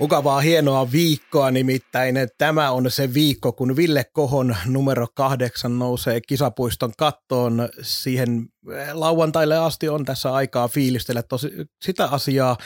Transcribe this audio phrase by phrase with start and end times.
[0.00, 2.14] Mukavaa hienoa viikkoa nimittäin.
[2.38, 7.68] Tämä on se viikko, kun Ville Kohon numero kahdeksan nousee kisapuiston kattoon.
[7.82, 8.46] Siihen
[8.92, 11.50] lauantaille asti on tässä aikaa fiilistellä tosi,
[11.82, 12.56] sitä asiaa.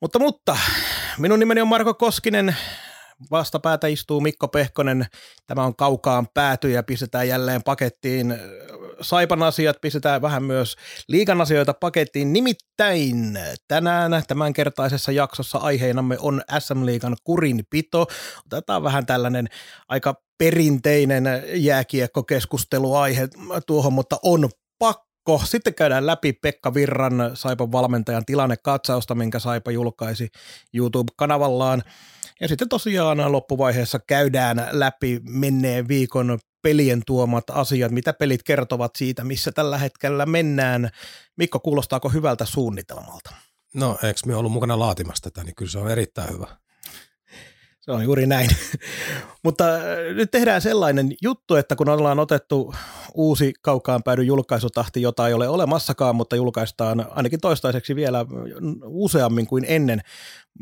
[0.00, 0.56] Mutta, mutta
[1.18, 2.56] minun nimeni on Marko Koskinen.
[3.30, 5.06] Vastapäätä istuu Mikko Pehkonen.
[5.46, 8.34] Tämä on kaukaan pääty ja pistetään jälleen pakettiin
[9.00, 10.76] Saipan asiat, pistetään vähän myös
[11.08, 12.32] liigan asioita pakettiin.
[12.32, 18.06] Nimittäin tänään tämänkertaisessa jaksossa aiheenamme on SM-liigan kurinpito.
[18.46, 19.48] Otetaan vähän tällainen
[19.88, 23.28] aika perinteinen jääkiekkokeskusteluaihe
[23.66, 25.42] tuohon, mutta on pakko.
[25.44, 30.28] Sitten käydään läpi Pekka Virran Saipan valmentajan tilannekatsausta, minkä Saipa julkaisi
[30.74, 31.82] YouTube-kanavallaan.
[32.40, 39.24] Ja sitten tosiaan loppuvaiheessa käydään läpi menneen viikon pelien tuomat asiat, mitä pelit kertovat siitä,
[39.24, 40.90] missä tällä hetkellä mennään.
[41.36, 43.30] Mikko, kuulostaako hyvältä suunnitelmalta?
[43.74, 46.56] No, eikö me ollut mukana laatimassa tätä, niin kyllä se on erittäin hyvä.
[47.84, 48.50] Se on juuri näin.
[49.44, 49.82] Mutta äh,
[50.14, 52.74] nyt tehdään sellainen juttu, että kun ollaan otettu
[53.14, 58.26] uusi kaukaan päädy julkaisutahti, jota ei ole olemassakaan, mutta julkaistaan ainakin toistaiseksi vielä
[58.84, 60.00] useammin kuin ennen,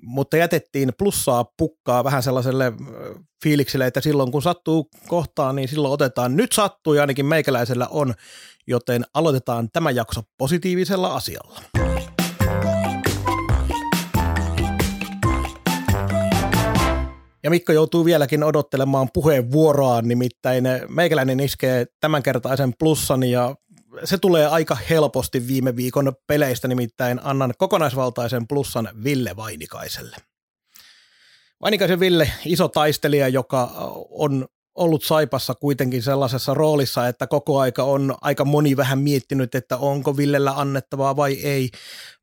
[0.03, 2.73] mutta jätettiin plussaa pukkaa vähän sellaiselle äh,
[3.42, 6.36] fiilikselle, että silloin kun sattuu kohtaan, niin silloin otetaan.
[6.36, 8.14] Nyt sattuu ja ainakin meikäläisellä on,
[8.67, 11.61] joten aloitetaan tämä jakso positiivisella asialla.
[17.43, 23.55] Ja Mikko joutuu vieläkin odottelemaan puheenvuoroaan, nimittäin meikäläinen iskee tämänkertaisen plussan ja
[24.05, 30.17] se tulee aika helposti viime viikon peleistä, nimittäin annan kokonaisvaltaisen plussan Ville Vainikaiselle.
[31.61, 33.70] Vainikaisen Ville, iso taistelija, joka
[34.11, 39.77] on ollut Saipassa kuitenkin sellaisessa roolissa, että koko aika on aika moni vähän miettinyt, että
[39.77, 41.71] onko Villellä annettavaa vai ei.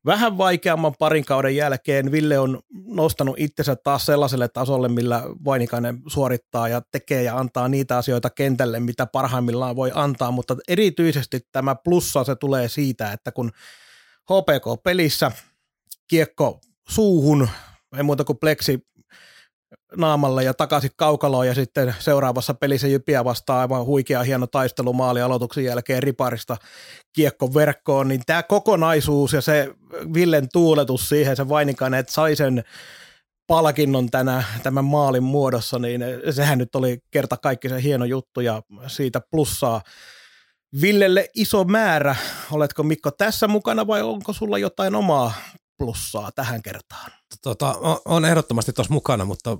[0.06, 6.68] Vähän vaikeamman parin kauden jälkeen Ville on nostanut itsensä taas sellaiselle tasolle, millä Vainikainen suorittaa
[6.68, 12.24] ja tekee ja antaa niitä asioita kentälle, mitä parhaimmillaan voi antaa, mutta erityisesti tämä plussa
[12.24, 13.50] se tulee siitä, että kun
[14.30, 15.32] HPK-pelissä
[16.08, 17.48] kiekko suuhun,
[17.96, 18.86] ei muuta kuin pleksi
[19.96, 25.64] naamalle ja takaisin kaukaloon ja sitten seuraavassa pelissä Jypiä vastaan aivan huikea hieno taistelumaali aloituksen
[25.64, 26.56] jälkeen riparista
[27.12, 29.74] kiekko verkkoon, niin tämä kokonaisuus ja se
[30.14, 32.64] Villen tuuletus siihen, se Vainikainen, että sai sen
[33.46, 38.62] palkinnon tänä, tämän maalin muodossa, niin sehän nyt oli kerta kaikki se hieno juttu ja
[38.86, 39.82] siitä plussaa
[40.80, 42.16] Villelle iso määrä.
[42.50, 45.32] Oletko Mikko tässä mukana vai onko sulla jotain omaa
[45.78, 47.10] plussaa tähän kertaan?
[47.42, 47.74] Tota,
[48.04, 49.58] on ehdottomasti tuossa mukana, mutta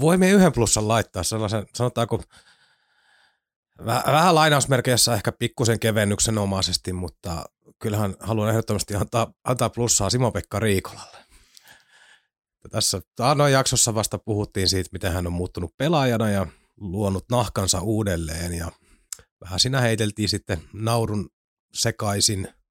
[0.00, 2.22] voimme yhden plussan laittaa sellaisen, sanotaanko,
[3.86, 7.44] vähän lainausmerkeissä ehkä pikkusen kevennyksen omaisesti, mutta
[7.78, 11.16] kyllähän haluan ehdottomasti antaa, antaa plussaa Simo-Pekka Riikolalle.
[12.70, 18.54] Tässä Taanoin jaksossa vasta puhuttiin siitä, miten hän on muuttunut pelaajana ja luonut nahkansa uudelleen
[18.54, 18.72] ja
[19.40, 21.30] vähän siinä heiteltiin sitten naurun
[21.72, 22.48] sekaisin–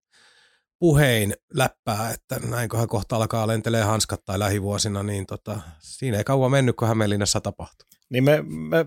[0.82, 6.52] puhein läppää, että näinköhän kohta alkaa lentelee hanskat tai lähivuosina, niin tota, siinä ei kauan
[6.52, 7.88] mennyt, kun Hämeenlinnassa tapahtui.
[8.10, 8.86] Niin me, me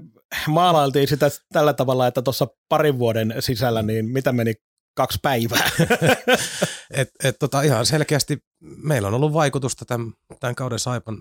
[0.49, 4.55] maalailtiin sitä tällä tavalla, että tuossa parin vuoden sisällä, niin mitä meni
[4.95, 5.71] kaksi päivää.
[6.91, 11.17] et, et tota, ihan selkeästi meillä on ollut vaikutusta tämän, tämän kauden Saipan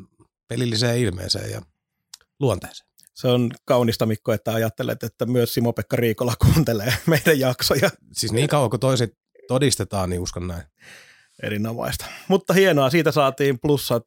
[0.47, 1.61] pelilliseen ilmeeseen ja
[2.39, 2.89] luonteeseen.
[3.13, 7.89] Se on kaunista Mikko, että ajattelet, että myös Simo-Pekka Riikola kuuntelee meidän jaksoja.
[8.13, 10.63] Siis niin kauan kuin toiset todistetaan, niin uskon näin.
[11.43, 12.05] Erinomaista.
[12.27, 14.03] Mutta hienoa, siitä saatiin plussat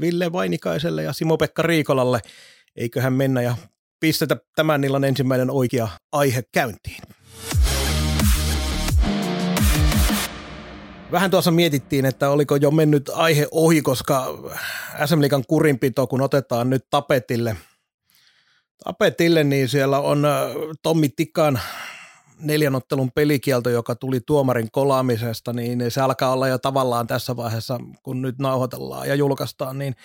[0.00, 2.20] Ville Vainikaiselle ja Simo-Pekka Riikolalle.
[2.76, 3.56] Eiköhän mennä ja
[4.00, 7.02] pistetä tämän illan ensimmäinen oikea aihe käyntiin.
[11.12, 14.26] Vähän tuossa mietittiin, että oliko jo mennyt aihe ohi, koska
[15.06, 17.56] SM Liigan kurinpito, kun otetaan nyt tapetille,
[18.84, 20.26] tapetille, niin siellä on
[20.82, 21.60] Tommi Tikan
[22.42, 27.80] neljän ottelun pelikielto, joka tuli tuomarin kolaamisesta, niin se alkaa olla jo tavallaan tässä vaiheessa,
[28.02, 29.96] kun nyt nauhoitellaan ja julkaistaan, niin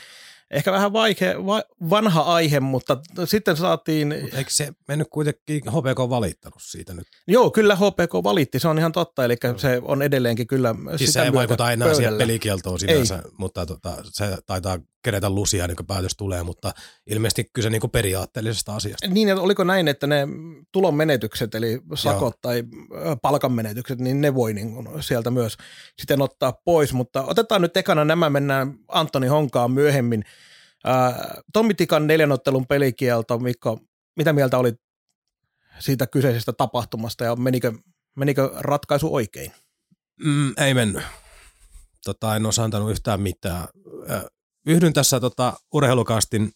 [0.51, 4.11] ehkä vähän vaikea, va, vanha aihe, mutta sitten saatiin...
[4.11, 7.07] Eikö se mennyt kuitenkin HPK valittanut siitä nyt?
[7.27, 11.19] Joo, kyllä HPK valitti, se on ihan totta, eli se on edelleenkin kyllä Siis sitä
[11.19, 11.95] se ei vaikuta enää pöydällä.
[11.95, 13.31] siihen pelikieltoon sinänsä, ei.
[13.37, 16.73] mutta tota, se taitaa kerätä lusia, niin kuin päätös tulee, mutta
[17.05, 19.07] ilmeisesti kyse niin periaatteellisesta asiasta.
[19.07, 20.27] Niin, että oliko näin, että ne
[20.71, 22.39] tulon menetykset, eli sakot Joo.
[22.41, 22.63] tai
[23.21, 25.57] palkan menetykset, niin ne voi niin kuin sieltä myös
[25.99, 30.23] sitten ottaa pois, mutta otetaan nyt ekana nämä, mennään Antoni Honkaan myöhemmin.
[31.53, 33.79] Tommi Tikan neljänottelun pelikielto, Mikko,
[34.15, 34.73] mitä mieltä oli
[35.79, 37.71] siitä kyseisestä tapahtumasta ja menikö,
[38.15, 39.51] menikö ratkaisu oikein?
[40.25, 41.03] Mm, ei mennyt.
[42.05, 43.67] Tota, en olisi antanut yhtään mitään.
[44.67, 46.51] Yhdyn tässä tota, urheilukastin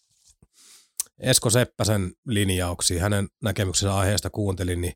[1.20, 3.02] Esko Seppäsen linjauksiin.
[3.02, 4.94] Hänen näkemyksensä aiheesta kuuntelin, niin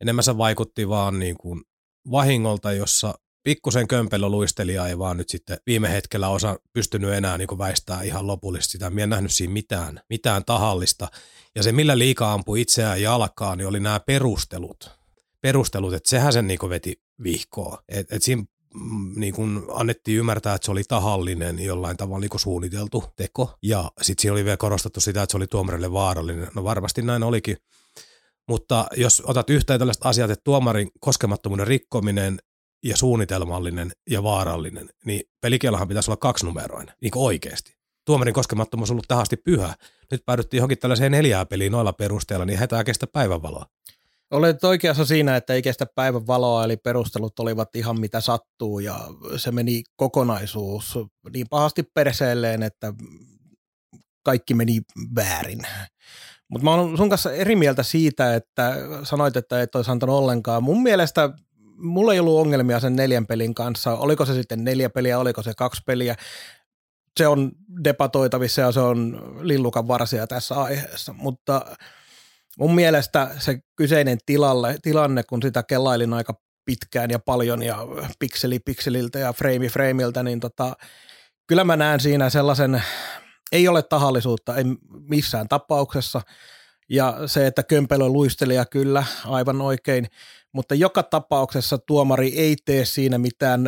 [0.00, 1.62] enemmän se vaikutti vaan niin kuin
[2.10, 7.48] vahingolta, jossa pikkusen kömpelö luistelija ei vaan nyt sitten viime hetkellä osa pystynyt enää niin
[7.48, 8.90] kuin väistää ihan lopullisesti sitä.
[8.90, 11.08] Minä en nähnyt siinä mitään, mitään tahallista.
[11.54, 14.90] Ja se, millä liika ampui itseään jalkaan, niin oli nämä perustelut.
[15.40, 17.82] Perustelut, että sehän sen niin kuin veti vihkoa.
[17.88, 18.44] Et, et siinä
[19.16, 23.58] niin kuin annettiin ymmärtää, että se oli tahallinen jollain tavalla niin kuin suunniteltu teko.
[23.62, 26.48] Ja sitten siinä oli vielä korostettu sitä, että se oli tuomarille vaarallinen.
[26.54, 27.56] No varmasti näin olikin.
[28.48, 32.38] Mutta jos otat yhteen tällaiset asiat, että tuomarin koskemattomuuden rikkominen
[32.84, 37.78] ja suunnitelmallinen ja vaarallinen, niin pelikiellahan pitäisi olla kaksinumeroinen, niin kuin oikeasti.
[38.04, 39.74] Tuomarin koskemattomuus on ollut tähän asti pyhä.
[40.10, 43.66] Nyt päädyttiin johonkin tällaiseen neljää peliin noilla perusteella, niin heitä kestä päivänvaloa.
[44.30, 49.00] Olet oikeassa siinä, että ei kestä päivän valoa, eli perustelut olivat ihan mitä sattuu ja
[49.36, 50.98] se meni kokonaisuus
[51.32, 52.92] niin pahasti perseelleen, että
[54.22, 54.80] kaikki meni
[55.14, 55.60] väärin.
[56.48, 60.62] Mutta mä oon sun kanssa eri mieltä siitä, että sanoit, että et olisi antanut ollenkaan.
[60.62, 61.30] Mun mielestä
[61.76, 63.96] mulla ei ollut ongelmia sen neljän pelin kanssa.
[63.96, 66.16] Oliko se sitten neljä peliä, oliko se kaksi peliä.
[67.16, 67.52] Se on
[67.84, 71.76] debatoitavissa ja se on lillukan varsia tässä aiheessa, mutta
[72.58, 76.34] mun mielestä se kyseinen tilalle, tilanne, kun sitä kellailin aika
[76.64, 77.78] pitkään ja paljon ja
[78.18, 80.76] pikseli pikseliltä ja frame frameiltä, niin tota,
[81.46, 82.82] kyllä mä näen siinä sellaisen,
[83.52, 84.64] ei ole tahallisuutta, ei
[85.08, 86.20] missään tapauksessa.
[86.90, 90.06] Ja se, että kömpelö luistelija kyllä, aivan oikein,
[90.52, 93.64] mutta joka tapauksessa tuomari ei tee siinä mitään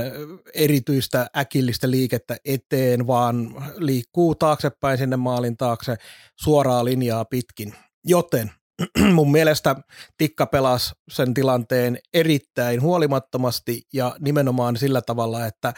[0.54, 5.96] erityistä äkillistä liikettä eteen, vaan liikkuu taaksepäin sinne maalin taakse
[6.36, 7.74] suoraa linjaa pitkin.
[8.04, 8.50] Joten
[9.14, 9.76] mun mielestä
[10.18, 15.72] Tikka pelasi sen tilanteen erittäin huolimattomasti ja nimenomaan sillä tavalla, että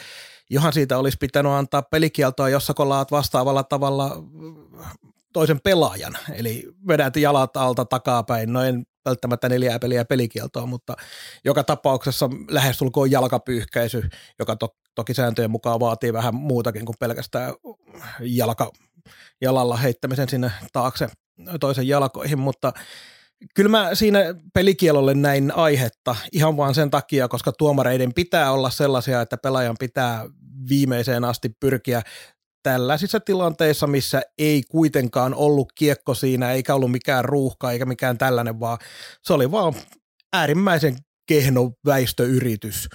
[0.50, 4.16] johan siitä olisi pitänyt antaa pelikieltoa, jossa kolaat vastaavalla tavalla
[5.32, 10.96] toisen pelaajan, eli vedät jalat alta takapäin, no en välttämättä neljää peliä pelikieltoa, mutta
[11.44, 14.08] joka tapauksessa lähestulkoon jalkapyyhkäisy,
[14.38, 17.54] joka to, toki sääntöjen mukaan vaatii vähän muutakin kuin pelkästään
[18.20, 18.70] jalka,
[19.40, 21.08] jalalla heittämisen sinne taakse
[21.60, 22.72] toisen jalkoihin, mutta
[23.54, 24.18] kyllä mä siinä
[24.54, 30.26] pelikielolle näin aihetta ihan vaan sen takia, koska tuomareiden pitää olla sellaisia, että pelaajan pitää
[30.68, 32.02] viimeiseen asti pyrkiä
[32.62, 38.60] tällaisissa tilanteissa, missä ei kuitenkaan ollut kiekko siinä, eikä ollut mikään ruuhka eikä mikään tällainen,
[38.60, 38.78] vaan
[39.22, 39.74] se oli vaan
[40.32, 40.96] äärimmäisen
[41.26, 42.88] kehno väistöyritys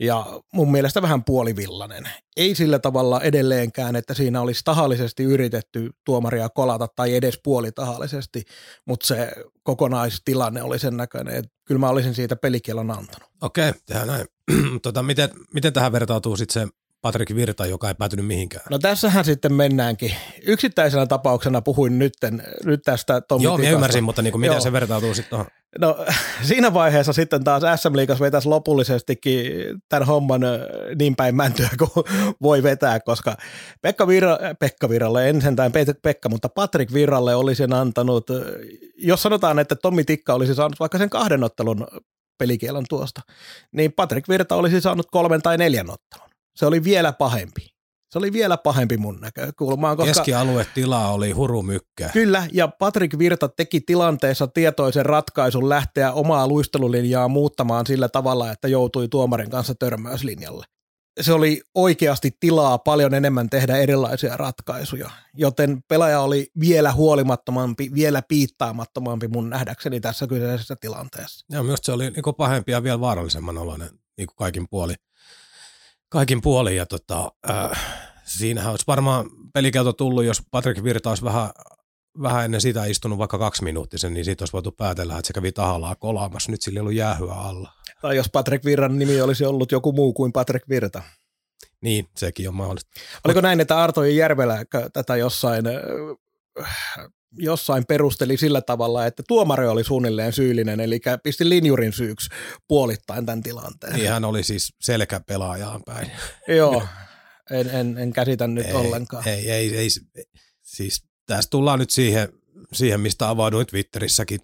[0.00, 2.08] ja mun mielestä vähän puolivillainen.
[2.36, 8.42] Ei sillä tavalla edelleenkään, että siinä olisi tahallisesti yritetty tuomaria kolata tai edes puolitahallisesti,
[8.86, 9.32] mutta se
[9.62, 13.28] kokonaistilanne oli sen näköinen, että kyllä mä olisin siitä pelikielon antanut.
[13.42, 14.26] Okei, tehdään näin.
[14.82, 16.74] tota, miten, miten tähän vertautuu sitten se
[17.04, 18.64] Patrick Virta, joka ei päätynyt mihinkään.
[18.70, 20.14] No tässähän sitten mennäänkin.
[20.46, 24.60] Yksittäisenä tapauksena puhuin nytten, nyt tästä Tommi Joo, minä ymmärsin, mutta niin kuin, miten Joo.
[24.60, 25.46] se vertautuu sitten tuohon?
[25.78, 26.04] No
[26.48, 29.52] siinä vaiheessa sitten taas SM Liigas vetäisi lopullisestikin
[29.88, 30.40] tämän homman
[30.98, 32.04] niin päin mäntyä kuin
[32.42, 33.36] voi vetää, koska
[33.82, 38.26] Pekka, Virra, Pekka Virralle, en sentään Pekka, mutta Patrick Virralle olisin antanut,
[38.96, 41.86] jos sanotaan, että Tommi Tikka olisi saanut vaikka sen kahden ottelun
[42.38, 43.20] pelikielon tuosta,
[43.72, 46.23] niin Patrick Virta olisi saanut kolmen tai neljän ottelun
[46.56, 47.74] se oli vielä pahempi.
[48.14, 49.96] Se oli vielä pahempi mun näkökulmaan.
[49.96, 52.08] Koska, Keskialuetila oli hurumykkä.
[52.12, 58.68] Kyllä, ja Patrick Virta teki tilanteessa tietoisen ratkaisun lähteä omaa luistelulinjaa muuttamaan sillä tavalla, että
[58.68, 60.64] joutui tuomarin kanssa törmäyslinjalle.
[61.20, 68.22] Se oli oikeasti tilaa paljon enemmän tehdä erilaisia ratkaisuja, joten pelaaja oli vielä huolimattomampi, vielä
[68.22, 71.46] piittaamattomampi mun nähdäkseni tässä kyseisessä tilanteessa.
[71.52, 74.94] Ja myös se oli niin pahempi ja vielä vaarallisemman oloinen niin kaikin puoli
[76.14, 76.76] kaikin puolin.
[76.76, 77.80] Ja tota, äh,
[78.24, 81.50] siinähän olisi varmaan pelikelto tullut, jos Patrick Virta olisi vähän,
[82.22, 85.52] vähän ennen sitä istunut vaikka kaksi minuuttisen, niin siitä olisi voitu päätellä, että se kävi
[85.52, 86.50] tahallaan kolaamassa.
[86.50, 87.72] Nyt sillä ei ollut jäähyä alla.
[88.00, 91.02] Tai jos Patrick Virran nimi olisi ollut joku muu kuin Patrick Virta.
[91.80, 92.90] Niin, sekin on mahdollista.
[93.24, 95.64] Oliko näin, että Arto Järvelä tätä jossain
[97.38, 102.30] jossain perusteli sillä tavalla, että tuomari oli suunnilleen syyllinen, eli pisti linjurin syyksi
[102.68, 103.92] puolittain tämän tilanteen.
[103.92, 106.10] Niin hän oli siis selkäpelaajaan päin.
[106.58, 106.82] Joo,
[107.50, 109.28] En, en, en käsitä nyt ei, ollenkaan.
[109.28, 109.88] Ei, ei, ei,
[110.62, 112.28] siis tässä tullaan nyt siihen,
[112.72, 114.40] siihen mistä avauduin Twitterissäkin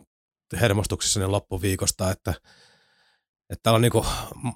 [0.60, 2.34] hermostuksessa loppuviikosta, että,
[3.50, 4.06] että täällä on niinku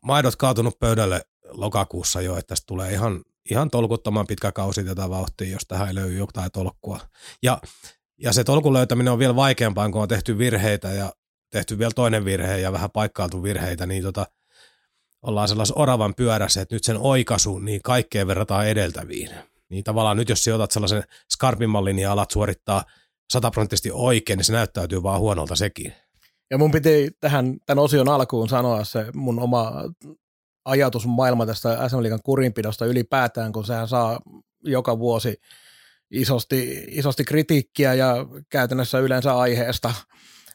[0.03, 5.49] maidot kaatunut pöydälle lokakuussa jo, että tästä tulee ihan, ihan tolkuttoman pitkä kausi tätä vauhtia,
[5.49, 7.01] jos tähän ei löydy jotain tolkkua.
[7.43, 7.61] Ja,
[8.19, 11.13] ja se tolkun löytäminen on vielä vaikeampaa, kun on tehty virheitä ja
[11.51, 14.27] tehty vielä toinen virhe ja vähän paikkailtu virheitä, niin tota,
[15.23, 19.31] ollaan sellaisen oravan pyörässä, että nyt sen oikaisu, niin kaikkeen verrataan edeltäviin.
[19.69, 22.85] Niin tavallaan nyt jos otat sellaisen skarpin mallin ja alat suorittaa
[23.33, 25.93] sataprosenttisesti oikein, niin se näyttäytyy vaan huonolta sekin.
[26.51, 29.73] Ja mun piti tähän tämän osion alkuun sanoa se mun oma
[30.65, 34.21] ajatusmaailma tästä SM Liigan kurinpidosta ylipäätään, kun sehän saa
[34.65, 35.41] joka vuosi
[36.15, 39.95] isosti, isosti kritiikkiä ja käytännössä yleensä aiheesta,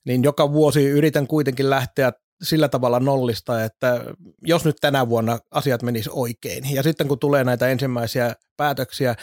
[0.05, 2.11] niin joka vuosi yritän kuitenkin lähteä
[2.43, 4.03] sillä tavalla nollista, että
[4.41, 9.15] jos nyt tänä vuonna asiat menis oikein, ja sitten kun tulee näitä ensimmäisiä päätöksiä,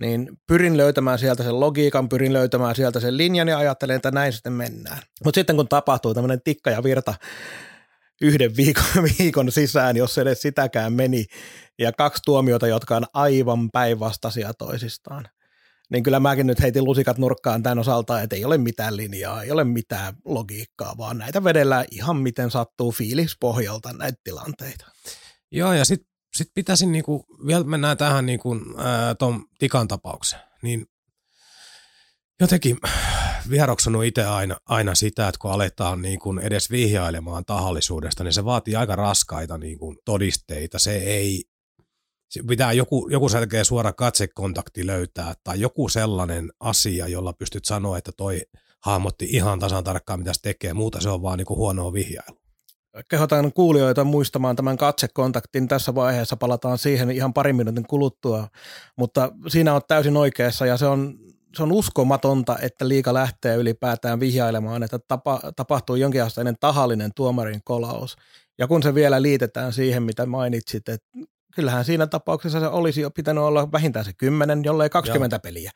[0.00, 4.32] niin pyrin löytämään sieltä sen logiikan, pyrin löytämään sieltä sen linjan ja ajattelen, että näin
[4.32, 5.02] sitten mennään.
[5.24, 7.14] Mutta sitten kun tapahtuu tämmöinen tikka ja virta
[8.22, 8.84] yhden viikon,
[9.18, 11.24] viikon sisään, jos edes sitäkään meni,
[11.78, 15.28] ja kaksi tuomiota, jotka on aivan päinvastaisia toisistaan,
[15.92, 19.50] niin kyllä mäkin nyt heitin lusikat nurkkaan tämän osalta, että ei ole mitään linjaa, ei
[19.50, 24.86] ole mitään logiikkaa, vaan näitä vedellään ihan miten sattuu fiilis pohjalta näitä tilanteita.
[25.52, 28.56] Joo, ja sitten sit pitäisin niinku, vielä mennään tähän niinku,
[29.18, 30.86] tuon Tikan tapaukseen, niin
[32.40, 32.78] jotenkin
[33.50, 38.44] vieroksannut itse aina, aina sitä, että kun aletaan niin kuin edes vihjailemaan tahallisuudesta, niin se
[38.44, 40.78] vaatii aika raskaita niin kuin todisteita.
[40.78, 41.44] Se ei,
[42.48, 48.12] pitää joku, joku selkeä suora katsekontakti löytää tai joku sellainen asia, jolla pystyt sanoa, että
[48.16, 48.40] toi
[48.80, 50.74] hahmotti ihan tasan tarkkaan, mitä se tekee.
[50.74, 52.38] Muuta se on vaan niin kuin huonoa vihjailu.
[53.08, 55.68] Kehotan kuulijoita muistamaan tämän katsekontaktin.
[55.68, 58.48] Tässä vaiheessa palataan siihen ihan parin minuutin kuluttua,
[58.96, 61.18] mutta siinä on täysin oikeassa ja se on,
[61.56, 68.16] se on uskomatonta, että liika lähtee ylipäätään vihjailemaan, että tapa, tapahtuu jonkinasteinen tahallinen tuomarin kolaus.
[68.58, 71.08] Ja kun se vielä liitetään siihen, mitä mainitsit, että
[71.56, 75.40] kyllähän siinä tapauksessa se olisi jo pitänyt olla vähintään se 10, jollei 20 Joo.
[75.40, 75.70] peliä.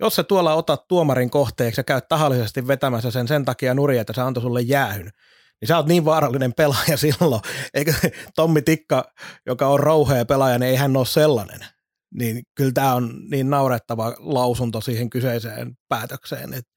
[0.00, 4.12] Jos se tuolla otat tuomarin kohteeksi ja käyt tahallisesti vetämässä sen sen takia nurin, että
[4.12, 5.10] se antoi sulle jäähyn,
[5.60, 7.42] niin sä oot niin vaarallinen pelaaja silloin.
[7.74, 7.94] Eikö
[8.36, 9.04] Tommi Tikka,
[9.46, 11.60] joka on rouhea pelaaja, niin ei hän ole sellainen.
[12.14, 16.54] Niin kyllä tämä on niin naurettava lausunto siihen kyseiseen päätökseen.
[16.54, 16.72] Että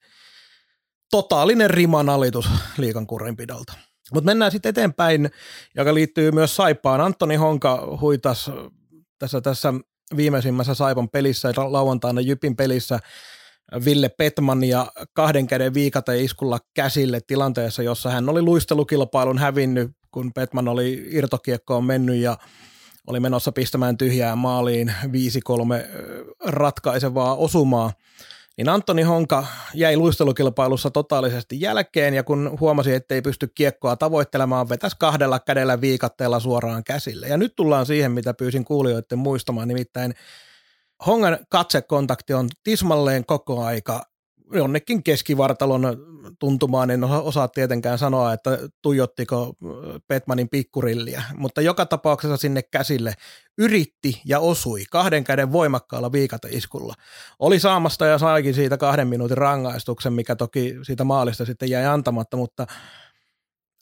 [1.10, 3.72] totaalinen rimanalitus liikan kurinpidolta.
[4.14, 5.30] Mutta mennään sitten eteenpäin,
[5.76, 7.00] joka liittyy myös Saipaan.
[7.00, 8.50] Antoni Honka huitas
[9.18, 9.74] tässä, tässä
[10.16, 12.98] viimeisimmässä Saipan pelissä, lauantaina Jypin pelissä,
[13.84, 20.68] Ville Petmania kahden käden viikata iskulla käsille tilanteessa, jossa hän oli luistelukilpailun hävinnyt, kun Petman
[20.68, 22.36] oli irtokiekkoon mennyt ja
[23.06, 25.10] oli menossa pistämään tyhjää maaliin 5-3
[26.44, 27.92] ratkaisevaa osumaa
[28.62, 34.68] niin Antoni Honka jäi luistelukilpailussa totaalisesti jälkeen ja kun huomasi, että ei pysty kiekkoa tavoittelemaan,
[34.68, 37.26] vetäisi kahdella kädellä viikatteella suoraan käsille.
[37.28, 40.14] Ja nyt tullaan siihen, mitä pyysin kuulijoiden muistamaan, nimittäin
[41.06, 44.02] Hongan katsekontakti on tismalleen koko aika
[44.54, 45.82] jonnekin keskivartalon
[46.38, 49.52] tuntumaan, en osaa tietenkään sanoa, että tuijottiko
[50.08, 53.14] Petmanin pikkurilliä, mutta joka tapauksessa sinne käsille
[53.58, 56.94] yritti ja osui kahden käden voimakkaalla viikateiskulla.
[57.38, 62.36] Oli saamasta ja saikin siitä kahden minuutin rangaistuksen, mikä toki siitä maalista sitten jäi antamatta,
[62.36, 62.66] mutta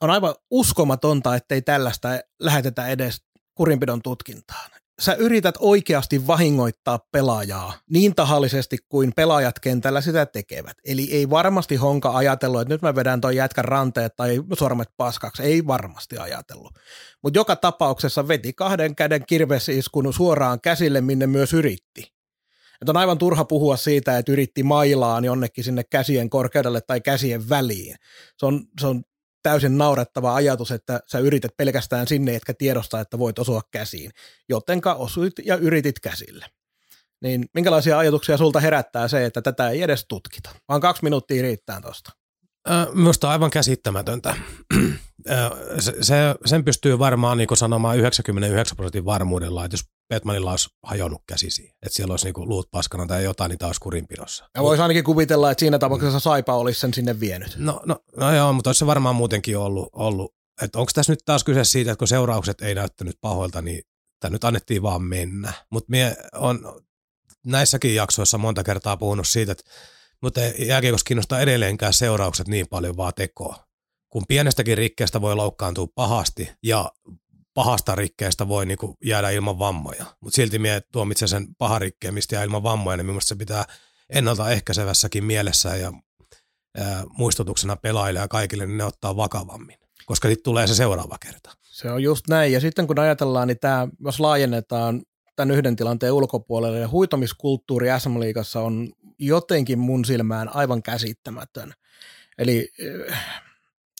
[0.00, 2.08] on aivan uskomatonta, ettei tällaista
[2.40, 3.22] lähetetä edes
[3.54, 10.76] kurinpidon tutkintaan sä yrität oikeasti vahingoittaa pelaajaa niin tahallisesti kuin pelaajat kentällä sitä tekevät.
[10.84, 15.42] Eli ei varmasti Honka ajatellut, että nyt mä vedän toi jätkän ranteet tai sormet paskaksi.
[15.42, 16.72] Ei varmasti ajatellut.
[17.22, 22.12] Mutta joka tapauksessa veti kahden käden kirvesiskun suoraan käsille, minne myös yritti.
[22.82, 27.48] Et on aivan turha puhua siitä, että yritti mailaan jonnekin sinne käsien korkeudelle tai käsien
[27.48, 27.96] väliin.
[28.36, 29.02] Se on, se on
[29.42, 34.10] täysin naurettava ajatus, että sä yrität pelkästään sinne, etkä tiedosta, että voit osua käsiin,
[34.48, 36.46] jotenka osuit ja yritit käsille.
[37.22, 41.80] Niin minkälaisia ajatuksia sulta herättää se, että tätä ei edes tutkita, vaan kaksi minuuttia riittää
[41.80, 42.19] tuosta?
[42.92, 44.34] Minusta aivan käsittämätöntä.
[45.78, 46.14] se, se,
[46.44, 51.96] sen pystyy varmaan niin sanomaan 99 prosentin varmuudella, että jos Petmanilla olisi hajonnut käsisi, että
[51.96, 54.48] siellä olisi niin luut paskana tai jotain, niin taas kurinpidossa.
[54.54, 57.56] Ja voisi ainakin kuvitella, että siinä tapauksessa Saipa olisi sen sinne vienyt.
[57.56, 61.20] No, no, no joo, mutta olisi se varmaan muutenkin ollut, ollut että onko tässä nyt
[61.24, 63.82] taas kyse siitä, että kun seuraukset ei näyttänyt pahoilta, niin
[64.20, 65.52] tämä nyt annettiin vaan mennä.
[65.70, 66.82] Mutta minä on
[67.46, 69.70] näissäkin jaksoissa monta kertaa puhunut siitä, että
[70.22, 73.64] mutta jääkiekossa kiinnostaa edelleenkään seuraukset niin paljon vaan tekoa.
[74.08, 76.90] Kun pienestäkin rikkeestä voi loukkaantua pahasti ja
[77.54, 80.04] pahasta rikkeestä voi niinku jäädä ilman vammoja.
[80.20, 83.64] Mutta silti mie tuomitsen sen paharikkeen, mistä jää ilman vammoja, niin minusta se pitää
[84.10, 85.92] ennaltaehkäisevässäkin mielessä ja
[86.76, 91.50] ää, muistutuksena pelaajille ja kaikille, niin ne ottaa vakavammin, koska sitten tulee se seuraava kerta.
[91.62, 92.52] Se on just näin.
[92.52, 95.02] Ja sitten kun ajatellaan, niin tämä, jos laajennetaan
[95.36, 101.72] tämän yhden tilanteen ulkopuolelle, huitomiskulttuuri SM-liigassa on jotenkin mun silmään aivan käsittämätön.
[102.38, 102.68] Eli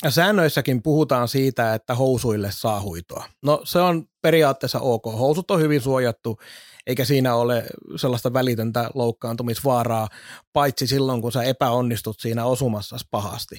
[0.09, 3.25] Säännöissäkin puhutaan siitä, että housuille saa huitoa.
[3.43, 5.05] No se on periaatteessa ok.
[5.05, 6.39] Housut on hyvin suojattu,
[6.87, 7.65] eikä siinä ole
[7.97, 10.09] sellaista välitöntä loukkaantumisvaaraa,
[10.53, 13.57] paitsi silloin, kun sä epäonnistut siinä osumassa pahasti.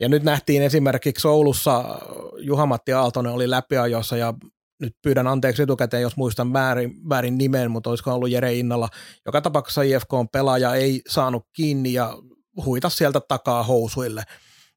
[0.00, 1.84] Ja nyt nähtiin esimerkiksi Oulussa
[2.38, 4.34] Juha-Matti Aaltonen oli läpiajossa ja
[4.82, 8.88] nyt pyydän anteeksi etukäteen, jos muistan väärin, väärin nimen, mutta olisiko ollut Jere Innalla.
[9.26, 12.18] Joka tapauksessa IFK on pelaaja ei saanut kiinni ja
[12.64, 14.22] huita sieltä takaa housuille–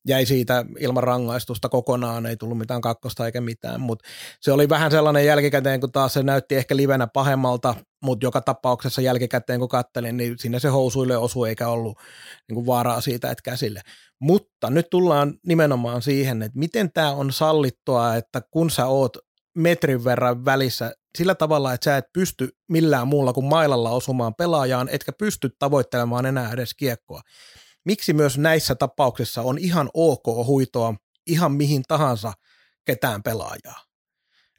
[0.07, 4.09] jäi siitä ilman rangaistusta kokonaan, ei tullut mitään kakkosta eikä mitään, mutta
[4.41, 9.01] se oli vähän sellainen jälkikäteen, kun taas se näytti ehkä livenä pahemmalta, mutta joka tapauksessa
[9.01, 11.97] jälkikäteen kun kattelin, niin sinne se housuille osui eikä ollut
[12.47, 13.81] niin kuin vaaraa siitä, että käsille.
[14.19, 19.17] Mutta nyt tullaan nimenomaan siihen, että miten tämä on sallittua, että kun sä oot
[19.55, 24.89] metrin verran välissä sillä tavalla, että sä et pysty millään muulla kuin mailalla osumaan pelaajaan,
[24.89, 27.21] etkä pysty tavoittelemaan enää edes kiekkoa
[27.85, 30.95] miksi myös näissä tapauksissa on ihan ok huitoa
[31.27, 32.33] ihan mihin tahansa
[32.85, 33.83] ketään pelaajaa.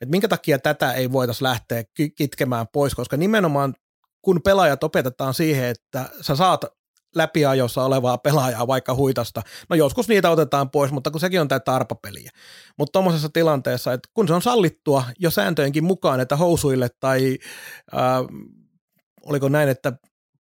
[0.00, 1.84] Et minkä takia tätä ei voitaisi lähteä
[2.16, 3.74] kitkemään pois, koska nimenomaan
[4.22, 6.64] kun pelaajat opetetaan siihen, että sä saat
[7.16, 9.42] läpiajossa olevaa pelaajaa vaikka huitasta.
[9.68, 12.30] No joskus niitä otetaan pois, mutta kun sekin on tätä arpapeliä.
[12.78, 17.38] Mutta tuommoisessa tilanteessa, että kun se on sallittua jo sääntöjenkin mukaan, että housuille tai
[17.94, 18.00] äh,
[19.22, 19.92] oliko näin, että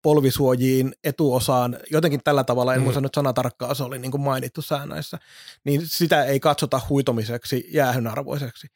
[0.02, 2.84] polvisuojiin etuosaan, jotenkin tällä tavalla, en mm.
[2.84, 5.18] muista nyt sanatarkkaa, se oli niin kuin mainittu säännöissä,
[5.64, 8.68] niin sitä ei katsota huitomiseksi jäähynarvoiseksi.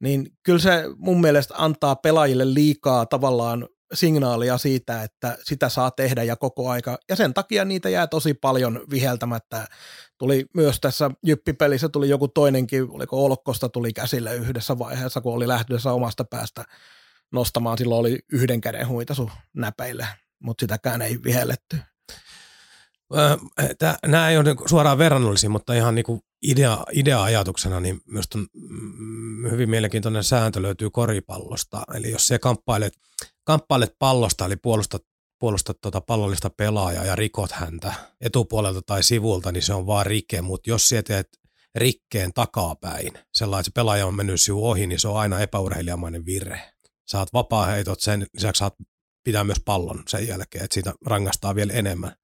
[0.00, 6.22] Niin kyllä se mun mielestä antaa pelaajille liikaa tavallaan signaalia siitä, että sitä saa tehdä
[6.22, 9.66] ja koko aika, ja sen takia niitä jää tosi paljon viheltämättä.
[10.18, 15.48] Tuli myös tässä jyppipelissä tuli joku toinenkin, oliko Olkkosta tuli käsille yhdessä vaiheessa, kun oli
[15.48, 16.64] lähdössä omasta päästä
[17.32, 20.06] nostamaan, silloin oli yhden käden huitasu näpeille
[20.44, 21.78] mutta sitäkään ei vihelletty.
[24.06, 26.04] Nämä ei ole niinku suoraan verrannollisia, mutta ihan niin
[26.42, 31.82] idea, idea-ajatuksena niin myös on mm, hyvin mielenkiintoinen sääntö löytyy koripallosta.
[31.94, 32.92] Eli jos se kamppailet,
[33.44, 35.02] kamppailet pallosta, eli puolustat,
[35.38, 40.42] puolustat tuota pallollista pelaajaa ja rikot häntä etupuolelta tai sivulta, niin se on vaan rike,
[40.42, 41.28] mutta jos sä teet
[41.74, 46.26] rikkeen takapäin, sellainen, että se pelaaja on mennyt sivu ohi, niin se on aina epäurheilijamainen
[46.26, 46.72] virhe.
[47.06, 48.74] Saat vapaa heitot, sen lisäksi saat
[49.24, 52.16] pitää myös pallon sen jälkeen, että siitä rangaistaan vielä enemmän.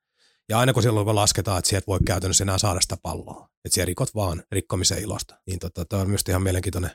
[0.51, 3.87] Ja aina kun silloin lasketaan, että sieltä voi käytännössä enää saada sitä palloa, että siellä
[3.87, 6.91] rikot vaan rikkomisen ilosta, niin tota, tämä on myös ihan mielenkiintoinen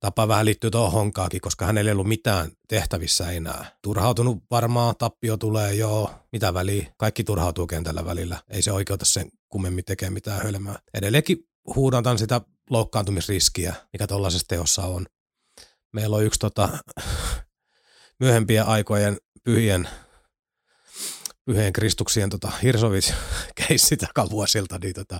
[0.00, 3.76] tapa vähän liittyy tuohon honkaakin, koska hänellä ei ollut mitään tehtävissä enää.
[3.82, 6.86] Turhautunut varmaan, tappio tulee, joo, mitä väliä.
[6.96, 8.42] Kaikki turhautuu kentällä välillä.
[8.50, 10.78] Ei se oikeuta sen kummemmin tekee mitään hölmää.
[10.94, 11.38] Edelleenkin
[11.74, 12.40] huudantan sitä
[12.70, 15.06] loukkaantumisriskiä, mikä tuollaisessa teossa on.
[15.92, 16.68] Meillä on yksi tota,
[18.20, 19.88] myöhempien aikojen pyhien,
[21.44, 25.18] pyhien Kristuksien tota, Hirsovits-keissi takavuosilta, niin tota,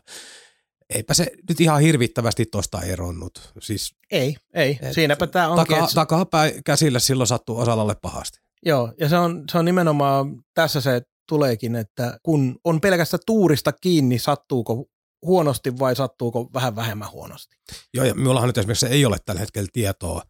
[0.91, 3.53] eipä se nyt ihan hirvittävästi tuosta eronnut.
[3.61, 4.79] Siis, ei, ei.
[4.93, 5.77] Siinäpä tämä onkin.
[5.77, 8.39] Taka, takapäin käsille silloin sattuu osalalle pahasti.
[8.67, 13.73] Joo, ja se on, se on nimenomaan tässä se tuleekin, että kun on pelkästä tuurista
[13.73, 14.85] kiinni, sattuuko
[15.23, 17.57] huonosti vai sattuuko vähän vähemmän huonosti.
[17.95, 20.23] Joo, ja minullahan nyt esimerkiksi ei ole tällä hetkellä tietoa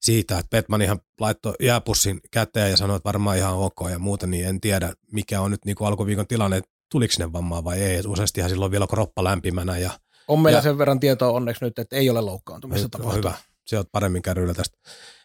[0.00, 4.26] siitä, että Petman ihan laittoi jääpussin käteen ja sanoi, että varmaan ihan ok ja muuta,
[4.26, 7.82] niin en tiedä, mikä on nyt niin kuin alkuviikon tilanne, että tuliko sinne vammaa vai
[7.82, 8.02] ei.
[8.06, 9.78] Useastihan silloin vielä kroppa lämpimänä.
[9.78, 9.90] Ja,
[10.28, 13.24] on meillä ja, sen verran tietoa onneksi nyt, että ei ole loukkaantumista tapahtunut.
[13.24, 13.34] Hyvä,
[13.66, 14.78] se on paremmin kärryillä tästä.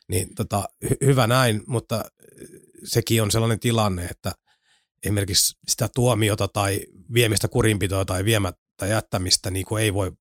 [0.09, 2.05] Niin tota, hy- hyvä näin, mutta
[2.83, 4.31] sekin on sellainen tilanne, että
[5.03, 6.81] esimerkiksi sitä tuomiota tai
[7.13, 10.11] viemistä kurinpitoa tai viemättä jättämistä niin kuin ei voi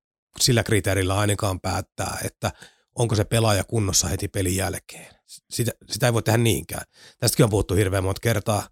[0.41, 2.53] sillä kriteerillä ainakaan päättää, että–
[2.95, 5.15] onko se pelaaja kunnossa heti pelin jälkeen.
[5.51, 6.85] Sitä, sitä ei voi tehdä niinkään.
[7.19, 8.69] Tästäkin on puhuttu hirveän monta kertaa,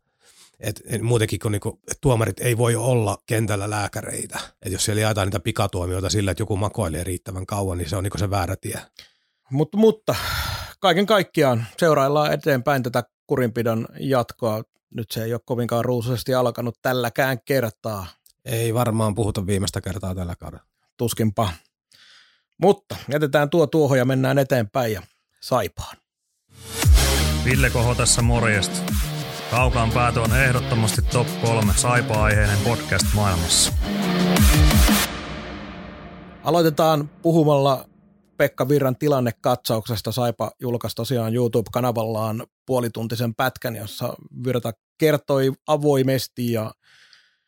[0.60, 4.40] että et muutenkin kun niinku, et tuomarit ei voi olla kentällä lääkäreitä.
[4.62, 8.04] Et jos siellä jaetaan niitä pikatuomioita sillä, että joku makoilee riittävän kauan, niin se on
[8.04, 8.80] niinku se väärä tie.
[9.50, 10.14] Mutta, mutta
[10.80, 14.62] kaiken kaikkiaan seuraillaan eteenpäin tätä kurinpidon jatkoa.
[14.94, 18.06] Nyt se ei ole kovinkaan ruusuisesti alkanut tälläkään kertaa.
[18.44, 20.64] Ei varmaan puhuta viimeistä kertaa tällä kaudella.
[20.96, 21.52] Tuskinpa.
[22.62, 25.02] Mutta jätetään tuo tuohon ja mennään eteenpäin ja
[25.40, 25.96] saipaan.
[27.44, 28.92] Ville Koho tässä morjesta.
[29.50, 33.72] Kaukaan päätö on ehdottomasti top 3 saipa-aiheinen podcast maailmassa.
[36.44, 37.88] Aloitetaan puhumalla
[38.36, 40.12] Pekka Virran tilannekatsauksesta.
[40.12, 46.72] Saipa julkaisi tosiaan YouTube-kanavallaan puolituntisen pätkän, jossa Virta kertoi avoimesti ja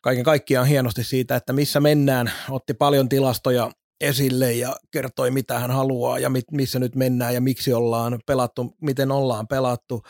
[0.01, 2.31] kaiken kaikkiaan hienosti siitä, että missä mennään.
[2.49, 7.73] Otti paljon tilastoja esille ja kertoi, mitä hän haluaa ja missä nyt mennään ja miksi
[7.73, 10.03] ollaan pelattu, miten ollaan pelattu.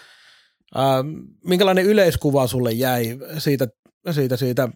[0.76, 1.04] Ää,
[1.43, 3.67] minkälainen yleiskuva sulle jäi siitä,
[4.12, 4.69] siitä, siitä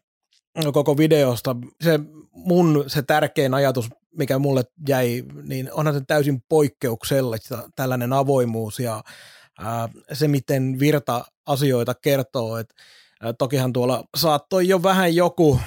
[0.74, 1.56] koko videosta?
[1.84, 2.00] Se
[2.32, 9.04] mun se tärkein ajatus, mikä mulle jäi, niin onhan se täysin poikkeuksellista tällainen avoimuus ja
[9.60, 12.76] ää, se, miten Virta asioita kertoo, että
[13.38, 15.60] tokihan tuolla saattoi jo vähän joku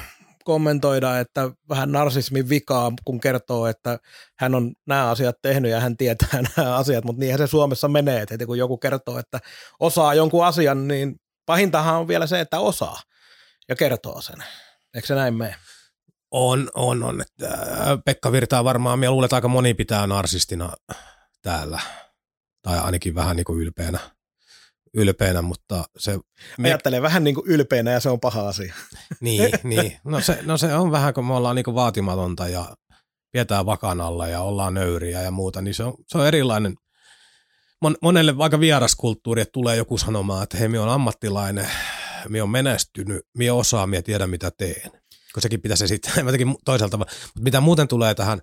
[0.45, 3.99] kommentoida, että vähän narsismin vikaa, kun kertoo, että
[4.39, 8.23] hän on nämä asiat tehnyt ja hän tietää nämä asiat, mutta niinhän se Suomessa menee,
[8.23, 9.39] että kun joku kertoo, että
[9.81, 13.01] osaa jonkun asian, niin pahintahan on vielä se, että osaa
[13.69, 14.45] ja kertoo sen.
[14.95, 15.57] Eikö se näin mene?
[16.31, 17.25] On, on, on.
[17.43, 17.51] Äh,
[18.05, 20.73] Pekka Virtaa varmaan, minä luulen, että aika moni pitää narsistina
[21.43, 21.81] täällä,
[22.63, 23.99] tai ainakin vähän niin kuin ylpeänä
[24.95, 26.19] ylpeänä, mutta se...
[26.65, 28.75] Ajattelee vähän niin kuin ylpeänä ja se on paha asia.
[29.21, 29.99] niin, niin.
[30.05, 32.77] No se, no se on vähän, kun me ollaan niin kuin vaatimatonta ja
[33.33, 36.75] pidetään vakan alla ja ollaan nöyriä ja muuta, niin se on, se on erilainen.
[37.83, 41.69] Mon, monelle vaikka vieraskulttuuri, että tulee joku sanomaan, että hei, minä on ammattilainen,
[42.29, 44.91] minä on menestynyt, minä osaan, minä tiedän mitä teen.
[45.35, 46.99] Kun sekin pitäisi esittää jotenkin toisaalta.
[46.99, 48.41] Mutta mitä muuten tulee tähän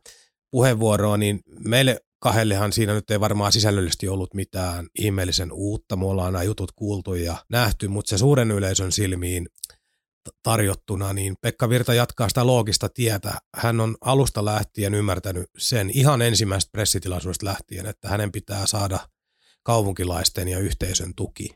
[0.52, 5.96] puheenvuoroon, niin meille kahdellehan siinä nyt ei varmaan sisällöllisesti ollut mitään ihmeellisen uutta.
[5.96, 9.48] Me ollaan nämä jutut kuultu ja nähty, mutta se suuren yleisön silmiin
[10.44, 13.34] tarjottuna, niin Pekka Virta jatkaa sitä loogista tietä.
[13.56, 19.00] Hän on alusta lähtien ymmärtänyt sen ihan ensimmäisestä pressitilaisuudesta lähtien, että hänen pitää saada
[19.64, 21.50] kaupunkilaisten ja yhteisön tuki.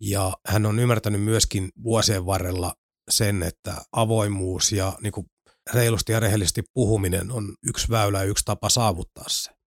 [0.00, 2.74] Ja hän on ymmärtänyt myöskin vuosien varrella
[3.10, 5.26] sen, että avoimuus ja niin kuin
[5.72, 9.61] reilusti ja rehellisesti puhuminen on yksi väylä ja yksi tapa saavuttaa se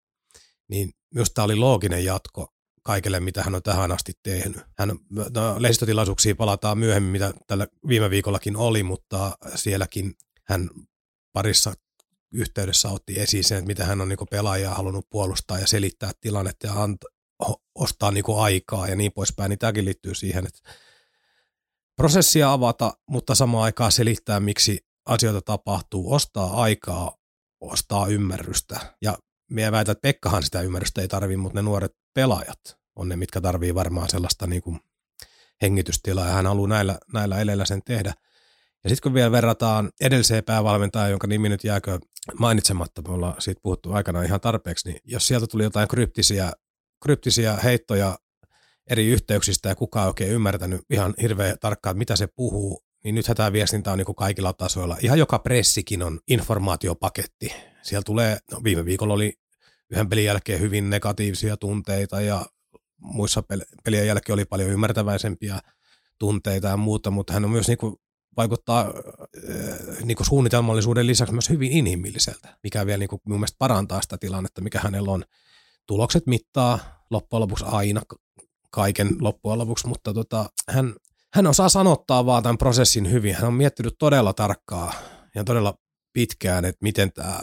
[0.70, 2.48] niin myös tämä oli looginen jatko
[2.84, 4.62] kaikelle, mitä hän on tähän asti tehnyt.
[4.78, 10.70] Hän, no, lehdistötilaisuuksia palataan myöhemmin, mitä tällä viime viikollakin oli, mutta sielläkin hän
[11.34, 11.74] parissa
[12.34, 16.68] yhteydessä otti esiin sen, että mitä hän on niin pelaajaa halunnut puolustaa ja selittää tilannetta
[16.68, 17.08] ja anta,
[17.76, 20.60] ostaa niin aikaa ja niin poispäin, niin tämäkin liittyy siihen, että
[21.96, 27.18] prosessia avata, mutta samaan aikaan selittää, miksi asioita tapahtuu, ostaa aikaa,
[27.62, 28.96] ostaa ymmärrystä.
[29.02, 29.18] Ja
[29.50, 33.42] minä väitän, että Pekkahan sitä ymmärrystä ei tarvitse, mutta ne nuoret pelaajat on ne, mitkä
[33.42, 34.80] tarvii varmaan sellaista niin kuin
[35.62, 38.14] hengitystilaa, ja hän haluaa näillä, näillä eleillä sen tehdä.
[38.84, 42.00] Ja sitten kun vielä verrataan edelliseen päävalmentajaan, jonka nimi nyt jääkö
[42.40, 46.52] mainitsematta, me ollaan siitä puhuttu aikana ihan tarpeeksi, niin jos sieltä tuli jotain kryptisiä,
[47.04, 48.18] kryptisiä heittoja
[48.90, 53.92] eri yhteyksistä ja kukaan oikein ymmärtänyt ihan hirveän tarkkaan, mitä se puhuu, niin nyt hätäviestintä
[53.92, 54.98] on niin kaikilla tasoilla.
[55.02, 57.54] Ihan joka pressikin on informaatiopaketti.
[57.82, 59.34] Siellä tulee, no viime viikolla oli
[59.90, 62.46] yhden pelin jälkeen hyvin negatiivisia tunteita ja
[62.98, 63.44] muissa
[63.84, 65.60] pelien jälkeen oli paljon ymmärtäväisempiä
[66.20, 67.96] tunteita ja muuta, mutta hän on myös niin kuin
[68.38, 73.56] vaikuttaa äh, niin kuin suunnitelmallisuuden lisäksi myös hyvin inhimilliseltä, mikä vielä niin kuin mun mielestä
[73.60, 75.24] parantaa sitä tilannetta, mikä hänellä on.
[75.88, 78.02] Tulokset mittaa loppujen lopuksi aina
[78.72, 80.96] kaiken loppujen lopuksi, mutta tota, hän,
[81.34, 83.36] hän osaa sanottaa vaan tämän prosessin hyvin.
[83.36, 84.94] Hän on miettinyt todella tarkkaa
[85.36, 85.74] ja todella
[86.14, 87.40] pitkään, että miten tämä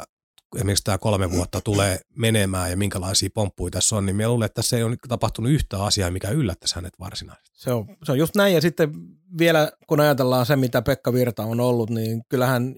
[0.57, 4.55] esimerkiksi tämä kolme vuotta tulee menemään ja minkälaisia pomppuja tässä on, niin minä luulen, että
[4.55, 7.51] tässä ei ole tapahtunut yhtä asiaa, mikä yllättäisi hänet varsinaisesti.
[7.53, 8.93] Se on, se on just näin, ja sitten
[9.39, 12.75] vielä kun ajatellaan se, mitä Pekka Virta on ollut, niin kyllähän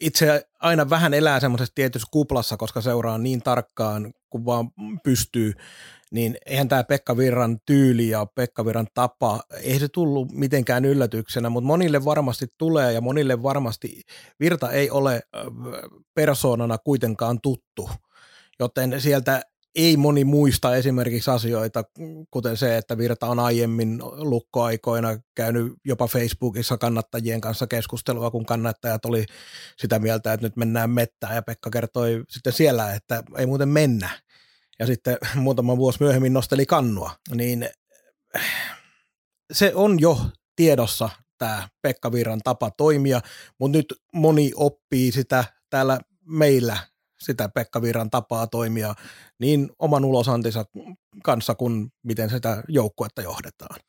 [0.00, 4.70] itse aina vähän elää semmoisessa tietyssä kuplassa, koska seuraa niin tarkkaan, kun vaan
[5.04, 5.52] pystyy
[6.16, 11.50] niin eihän tämä Pekka Virran tyyli ja Pekka Virran tapa, ei se tullut mitenkään yllätyksenä,
[11.50, 14.02] mutta monille varmasti tulee ja monille varmasti
[14.40, 15.22] Virta ei ole
[16.14, 17.90] persoonana kuitenkaan tuttu,
[18.60, 19.42] joten sieltä
[19.74, 21.84] ei moni muista esimerkiksi asioita,
[22.30, 29.04] kuten se, että Virta on aiemmin lukkoaikoina käynyt jopa Facebookissa kannattajien kanssa keskustelua, kun kannattajat
[29.04, 29.24] oli
[29.78, 31.34] sitä mieltä, että nyt mennään mettään.
[31.34, 34.10] Ja Pekka kertoi sitten siellä, että ei muuten mennä
[34.78, 37.68] ja sitten muutama vuosi myöhemmin nosteli kannua, niin
[39.52, 40.20] se on jo
[40.56, 41.08] tiedossa
[41.38, 43.20] tämä Pekka Virran tapa toimia,
[43.60, 46.78] mutta nyt moni oppii sitä täällä meillä
[47.20, 48.94] sitä Pekka Virran tapaa toimia
[49.38, 50.64] niin oman ulosantinsa
[51.24, 53.80] kanssa kuin miten sitä joukkuetta johdetaan.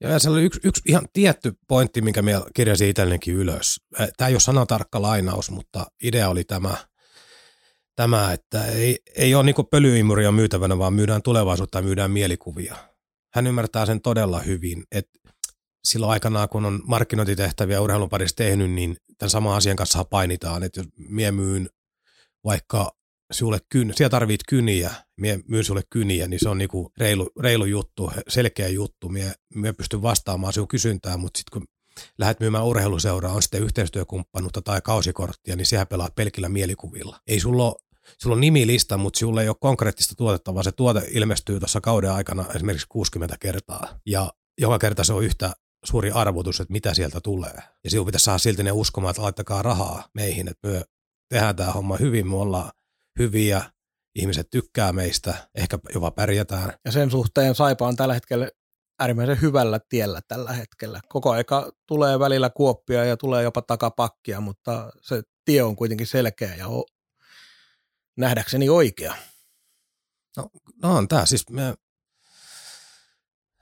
[0.00, 3.80] Ja se oli yksi, yksi ihan tietty pointti, minkä minä kirjasin itsellenikin ylös.
[4.16, 6.76] Tämä ei ole sanatarkka lainaus, mutta idea oli tämä–
[7.96, 12.76] tämä, että ei, ei ole niin pölyimuria myytävänä, vaan myydään tulevaisuutta ja myydään mielikuvia.
[13.34, 15.18] Hän ymmärtää sen todella hyvin, että
[15.84, 20.80] silloin aikanaan, kun on markkinointitehtäviä urheilun parissa tehnyt, niin tämän saman asian kanssa painitaan, että
[20.80, 21.68] jos mie myyn
[22.44, 22.92] vaikka
[23.32, 27.64] sulle kyn, siellä tarvit kyniä, mie myyn sulle kyniä, niin se on niinku reilu, reilu
[27.64, 29.08] juttu, selkeä juttu.
[29.08, 31.68] Mie, mie pystyn vastaamaan sinun kysyntään, mutta sitten kun
[32.18, 37.20] lähdet myymään urheiluseuraa, on sitten yhteistyökumppanuutta tai kausikorttia, niin siellä pelaat pelkillä mielikuvilla.
[37.26, 37.74] Ei sulla ole
[38.18, 42.12] sulla on nimilista, mutta sulla ei ole konkreettista tuotetta, vaan se tuote ilmestyy tuossa kauden
[42.12, 44.00] aikana esimerkiksi 60 kertaa.
[44.06, 45.52] Ja joka kerta se on yhtä
[45.84, 47.54] suuri arvotus, että mitä sieltä tulee.
[47.84, 50.84] Ja sinun pitäisi saada silti ne uskomaan, että laittakaa rahaa meihin, että me
[51.28, 52.70] tehdään tämä homma hyvin, me ollaan
[53.18, 53.62] hyviä,
[54.14, 56.72] ihmiset tykkää meistä, ehkä jopa pärjätään.
[56.84, 58.48] Ja sen suhteen Saipa on tällä hetkellä
[59.00, 61.00] äärimmäisen hyvällä tiellä tällä hetkellä.
[61.08, 66.54] Koko aika tulee välillä kuoppia ja tulee jopa takapakkia, mutta se tie on kuitenkin selkeä
[66.54, 66.84] ja on
[68.16, 69.14] nähdäkseni oikea.
[70.36, 70.50] No,
[70.82, 71.74] no on tämä siis me,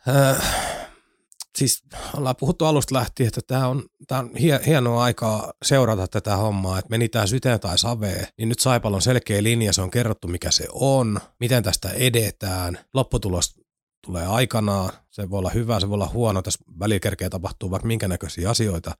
[0.08, 0.78] äh,
[1.58, 1.82] siis
[2.16, 4.30] ollaan puhuttu alusta lähtien, että tämä on, tämä on
[4.66, 9.02] hienoa aikaa seurata tätä hommaa, että meni tämä syteen tai savee, niin nyt Saipal on
[9.02, 13.54] selkeä linja, se on kerrottu mikä se on, miten tästä edetään, lopputulos
[14.06, 18.08] tulee aikanaan, se voi olla hyvä, se voi olla huono, tässä välikerkeä tapahtuu vaikka minkä
[18.08, 18.94] näköisiä asioita,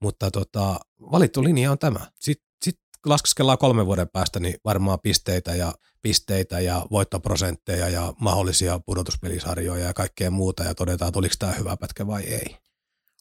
[0.00, 0.80] mutta tota,
[1.12, 2.00] valittu linja on tämä.
[2.20, 8.80] Sitten sit laskeskellaan kolmen vuoden päästä, niin varmaan pisteitä ja pisteitä ja voittoprosentteja ja mahdollisia
[8.86, 12.56] pudotuspelisarjoja ja kaikkea muuta ja todetaan, että oliko tämä hyvä pätkä vai ei.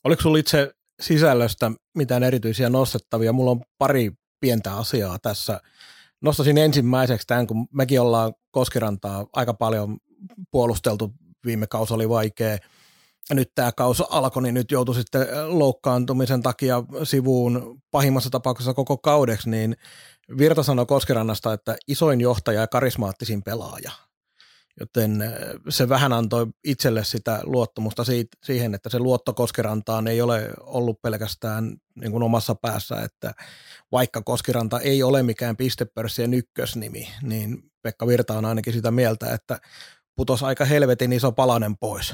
[0.03, 3.33] Oliko sinulla itse sisällöstä mitään erityisiä nostettavia?
[3.33, 5.61] Mulla on pari pientä asiaa tässä.
[6.21, 9.97] Nostasin ensimmäiseksi tämän, kun mekin ollaan Koskirantaa aika paljon
[10.51, 11.13] puolusteltu.
[11.45, 12.57] Viime kausi oli vaikea.
[13.33, 15.27] Nyt tämä kausi alkoi, niin nyt joutui sitten
[15.59, 19.75] loukkaantumisen takia sivuun pahimmassa tapauksessa koko kaudeksi, niin
[20.37, 23.91] Virta sanoi Koskerannasta, että isoin johtaja ja karismaattisin pelaaja.
[24.79, 25.31] Joten eh,
[25.69, 31.01] se vähän antoi itselle sitä luottamusta siitä, siihen, että se luotto Koskerantaan ei ole ollut
[31.01, 33.33] pelkästään niin kuin omassa päässä, että
[33.91, 39.59] vaikka Koskiranta ei ole mikään pistepörssien ykkösnimi, niin Pekka Virta on ainakin sitä mieltä, että
[40.21, 42.13] putos aika helvetin iso palanen pois.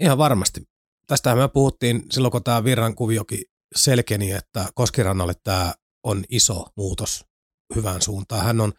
[0.00, 0.62] Ihan varmasti.
[1.06, 7.24] Tästähän me puhuttiin silloin, kun tämä Virran kuviokin selkeni, että Koskirannalle tämä on iso muutos
[7.74, 8.44] hyvään suuntaan.
[8.44, 8.72] Hän on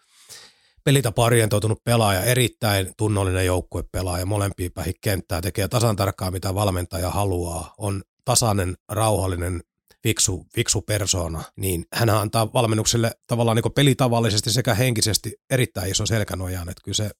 [0.83, 7.73] pelitapa orientoitunut pelaaja, erittäin tunnollinen joukkuepelaaja, molempia päihin kenttää, tekee tasan tarkkaan mitä valmentaja haluaa,
[7.77, 9.63] on tasainen, rauhallinen,
[10.03, 16.69] fiksu, fiksu persona, niin hän antaa valmennukselle tavallaan niin pelitavallisesti sekä henkisesti erittäin iso selkänojan,
[16.69, 17.11] että kyllä se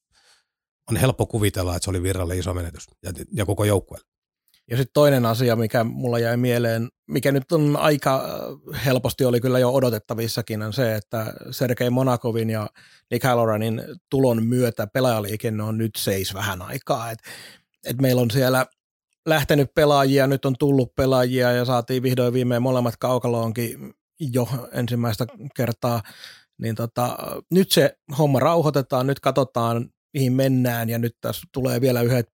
[0.91, 4.13] on helppo kuvitella, että se oli virralle iso menetys ja, ja koko joukkueelle.
[4.69, 9.41] Ja sitten toinen asia, mikä mulla jäi mieleen, mikä nyt on aika äh, helposti oli
[9.41, 12.69] kyllä jo odotettavissakin, on se, että Sergei Monakovin ja
[13.11, 17.11] Nick Halloranin tulon myötä pelaajaliikenne on nyt seis vähän aikaa.
[17.11, 17.19] Et,
[17.85, 18.65] et meillä on siellä
[19.25, 26.01] lähtenyt pelaajia, nyt on tullut pelaajia ja saatiin vihdoin viimein molemmat kaukaloonkin jo ensimmäistä kertaa.
[26.57, 27.17] Niin tota,
[27.51, 32.33] nyt se homma rauhoitetaan, nyt katsotaan mihin mennään ja nyt tässä tulee vielä yhdet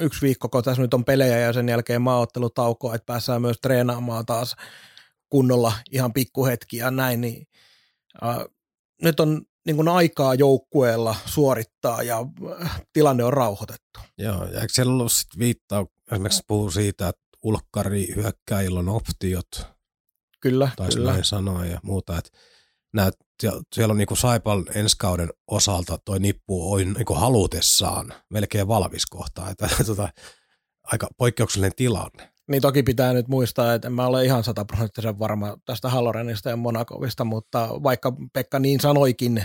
[0.00, 4.26] yksi viikko, kun tässä nyt on pelejä ja sen jälkeen maaottelutauko, että päässään myös treenaamaan
[4.26, 4.56] taas
[5.28, 7.46] kunnolla ihan pikkuhetki ja näin, niin
[8.24, 8.36] äh,
[9.02, 12.26] nyt on niin kuin aikaa joukkueella suorittaa ja
[12.62, 14.00] äh, tilanne on rauhoitettu.
[14.18, 19.66] Joo, ja eikö siellä ollut sitten viittaa, esimerkiksi puhuu siitä, että ulkkari hyökkäillä on optiot.
[20.40, 21.12] Kyllä, Taisi kyllä.
[21.12, 22.30] näin sanoa ja muuta, että
[22.92, 23.14] näet,
[23.74, 29.50] siellä on niinku Saipal ensi kauden osalta toi nippu on niinku halutessaan melkein valmis kohta.
[29.50, 30.08] Että, tota,
[30.82, 32.32] aika poikkeuksellinen tilanne.
[32.48, 36.56] Niin toki pitää nyt muistaa, että en mä ole ihan sataprosenttisen varma tästä Hallorenista ja
[36.56, 39.44] Monakovista, mutta vaikka Pekka niin sanoikin,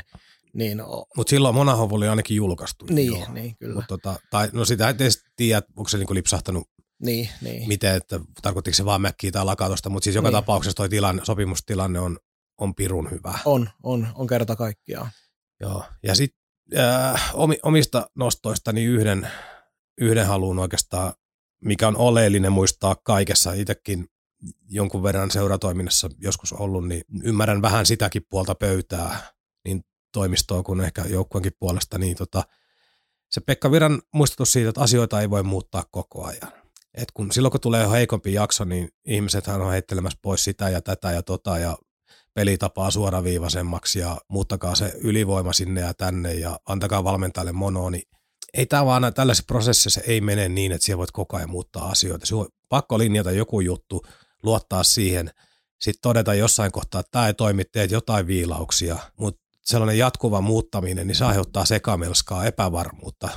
[0.54, 0.82] niin...
[1.18, 2.86] Mutta silloin Monahov oli ainakin julkaistu.
[2.90, 3.34] Niin, joo.
[3.34, 3.76] niin kyllä.
[3.76, 4.96] Mut tota, tai, no sitä ei
[5.36, 7.68] tiedä, onko se niinku lipsahtanut niin, niin.
[7.68, 10.34] miten, että tarkoittiko se vaan Mäkkiä tai Lakatosta, mutta siis joka niin.
[10.34, 12.20] tapauksessa toi tilanne, sopimustilanne on
[12.58, 13.40] on pirun hyvä.
[13.46, 15.10] On, on, on kerta kaikkiaan.
[15.60, 16.40] Joo, ja sitten
[16.78, 19.32] äh, omista nostoista niin yhden,
[19.98, 21.14] yhden haluun oikeastaan,
[21.62, 24.08] mikä on oleellinen muistaa kaikessa, itsekin
[24.70, 29.20] jonkun verran seuratoiminnassa joskus ollut, niin ymmärrän vähän sitäkin puolta pöytää,
[29.66, 32.44] niin toimistoa kuin ehkä joukkueenkin puolesta, niin tota,
[33.32, 36.52] se Pekka Viran muistutus siitä, että asioita ei voi muuttaa koko ajan.
[36.94, 41.12] Et kun silloin kun tulee heikompi jakso, niin ihmiset on heittelemässä pois sitä ja tätä
[41.12, 41.78] ja tota ja
[42.38, 48.04] pelitapaa suoraviivaisemmaksi ja muuttakaa se ylivoima sinne ja tänne ja antakaa valmentajalle mono, niin
[48.54, 52.26] ei tämä vaan tällaisessa prosessissa ei mene niin, että siellä voit koko ajan muuttaa asioita.
[52.26, 54.06] Sinun on pakko linjata joku juttu,
[54.44, 55.32] luottaa siihen,
[55.82, 61.08] sitten todeta jossain kohtaa, että tämä ei toimi, teet jotain viilauksia, mutta sellainen jatkuva muuttaminen,
[61.08, 63.30] niin se aiheuttaa sekamelskaa, epävarmuutta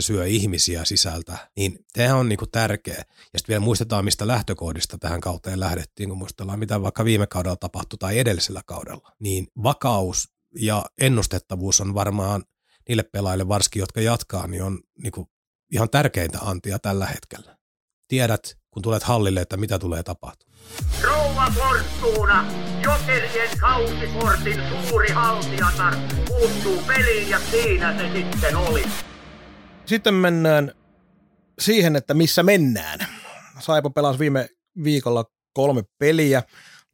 [0.00, 3.04] se syö ihmisiä sisältä, niin tämä on niinku tärkeä.
[3.32, 7.56] Ja sitten vielä muistetaan, mistä lähtökohdista tähän kauteen lähdettiin, kun muistellaan, mitä vaikka viime kaudella
[7.56, 9.12] tapahtui tai edellisellä kaudella.
[9.20, 12.44] Niin vakaus ja ennustettavuus on varmaan
[12.88, 15.26] niille pelaajille varsinkin, jotka jatkaa, niin on niin kuin
[15.72, 17.58] ihan tärkeintä antia tällä hetkellä.
[18.08, 20.58] Tiedät, kun tulet hallille, että mitä tulee tapahtumaan.
[21.02, 25.96] Rouva Fortuna, Jokerien kausikortin suuri haltijatar,
[26.28, 28.84] puuttuu peliin ja siinä se sitten oli.
[29.88, 30.72] Sitten mennään
[31.58, 32.98] siihen, että missä mennään.
[33.58, 34.48] Saipa pelasi viime
[34.84, 36.42] viikolla kolme peliä.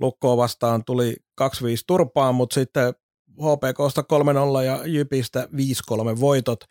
[0.01, 1.45] Lukkoa vastaan tuli 2-5
[1.87, 2.95] turpaan, mutta sitten
[3.31, 4.05] HPKsta
[4.61, 6.65] 3-0 ja Jypistä 5-3 voitot.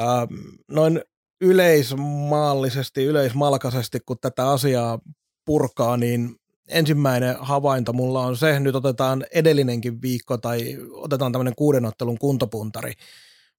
[0.00, 0.34] Ähm,
[0.68, 1.00] noin
[1.40, 4.98] yleismaallisesti, yleismalkaisesti, kun tätä asiaa
[5.44, 6.36] purkaa, niin
[6.68, 12.92] ensimmäinen havainto mulla on se, nyt otetaan edellinenkin viikko tai otetaan tämmöinen kuudenottelun kuntopuntari.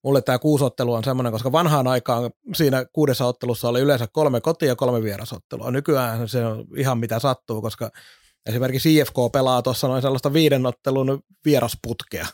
[0.04, 4.66] Mulle tämä kuusottelu on semmoinen, koska vanhaan aikaan siinä kuudessa ottelussa oli yleensä kolme koti-
[4.66, 5.72] ja kolme vierasottelua.
[5.72, 7.92] Nykyään se on ihan mitä sattuu, koska
[8.46, 12.28] esimerkiksi IFK pelaa tuossa noin sellaista viiden ottelun vierasputkea.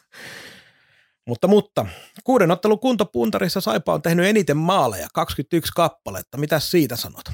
[1.28, 1.86] Mutta, mutta
[2.24, 6.38] kuuden ottelun kuntopuntarissa Saipa on tehnyt eniten maaleja, 21 kappaletta.
[6.38, 7.26] Mitä siitä sanot?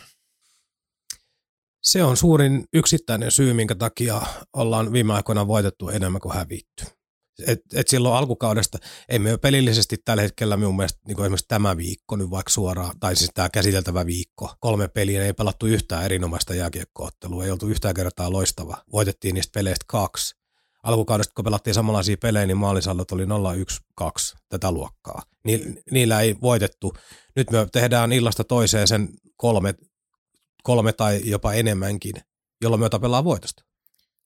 [1.84, 4.22] Se on suurin yksittäinen syy, minkä takia
[4.54, 6.86] ollaan viime aikoina voitettu enemmän kuin hävitty.
[7.48, 8.78] Et, et silloin alkukaudesta,
[9.10, 13.00] ei me pelillisesti tällä hetkellä minun mielestä niin kuin esimerkiksi tämä viikko nyt vaikka suoraan,
[13.00, 17.94] tai siis tämä käsiteltävä viikko, kolme peliä, ei pelattu yhtään erinomaista jääkiekkoottelua, ei oltu yhtään
[17.94, 18.78] kertaa loistava.
[18.92, 20.36] Voitettiin niistä peleistä kaksi.
[20.84, 23.28] Alkukaudesta, kun pelattiin samanlaisia pelejä, niin maalisallot oli 0-1-2
[24.50, 25.22] tätä luokkaa.
[25.44, 26.94] Ni, niillä ei voitettu.
[27.36, 29.74] Nyt me tehdään illasta toiseen sen kolme
[30.64, 32.14] kolme tai jopa enemmänkin,
[32.62, 33.64] jolloin me tapellaan voitosta.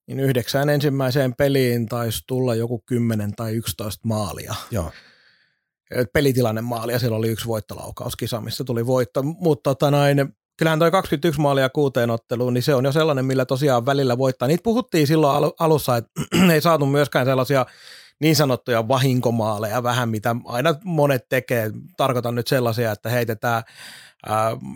[0.08, 4.56] Niin yhdeksään ensimmäiseen peliin taisi tulla joku 10 tai 11 maalia.
[4.72, 4.92] Joo.
[6.14, 9.24] Pelitilanne maali ja siellä oli yksi voittolaukaus kisa, missä tuli voitto.
[9.24, 13.46] Mutta tota noin, kyllähän toi 21 maalia kuuteen otteluun, niin se on jo sellainen, millä
[13.46, 14.48] tosiaan välillä voittaa.
[14.48, 16.12] Niitä puhuttiin silloin alussa, että
[16.54, 17.66] ei saatu myöskään sellaisia
[18.22, 21.72] niin sanottuja vahinkomaaleja vähän, mitä aina monet tekee.
[21.98, 23.64] Tarkoitan nyt sellaisia, että heitetään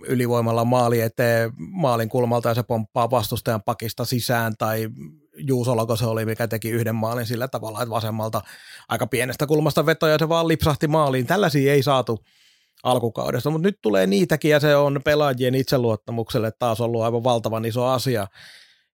[0.08, 4.89] ylivoimalla maali eteen maalin kulmalta ja se pomppaa vastustajan pakista sisään tai
[5.38, 8.41] Juusolako se oli, mikä teki yhden maalin sillä tavalla, että vasemmalta
[8.89, 11.28] aika pienestä kulmasta vetoja se vaan lipsahti maaliin.
[11.28, 12.20] Tällaisia ei saatu
[12.84, 17.86] alkukaudesta, mutta nyt tulee niitäkin ja se on pelaajien itseluottamukselle taas ollut aivan valtavan iso
[17.86, 18.28] asia.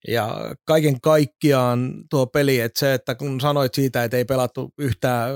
[0.07, 5.35] Ja kaiken kaikkiaan tuo peli, että se, että kun sanoit siitä, että ei pelattu yhtään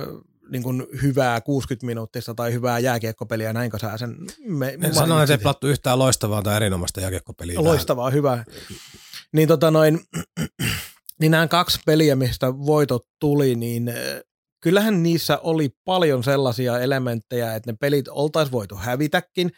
[0.52, 4.16] niin kuin hyvää 60 minuuttista tai hyvää jääkiekkopeliä, näinkö sä sen
[4.48, 7.64] me, Sanoin, että ei pelattu yhtään loistavaa tai erinomaista jääkiekkopeliä.
[7.64, 8.18] Loistavaa, tähän.
[8.18, 8.44] hyvä.
[9.32, 10.00] Niin, tota noin,
[11.22, 14.22] niin nämä kaksi peliä, mistä voitot tuli, niin eh,
[14.64, 19.52] kyllähän niissä oli paljon sellaisia elementtejä, että ne pelit oltaisiin voitu hävitäkin,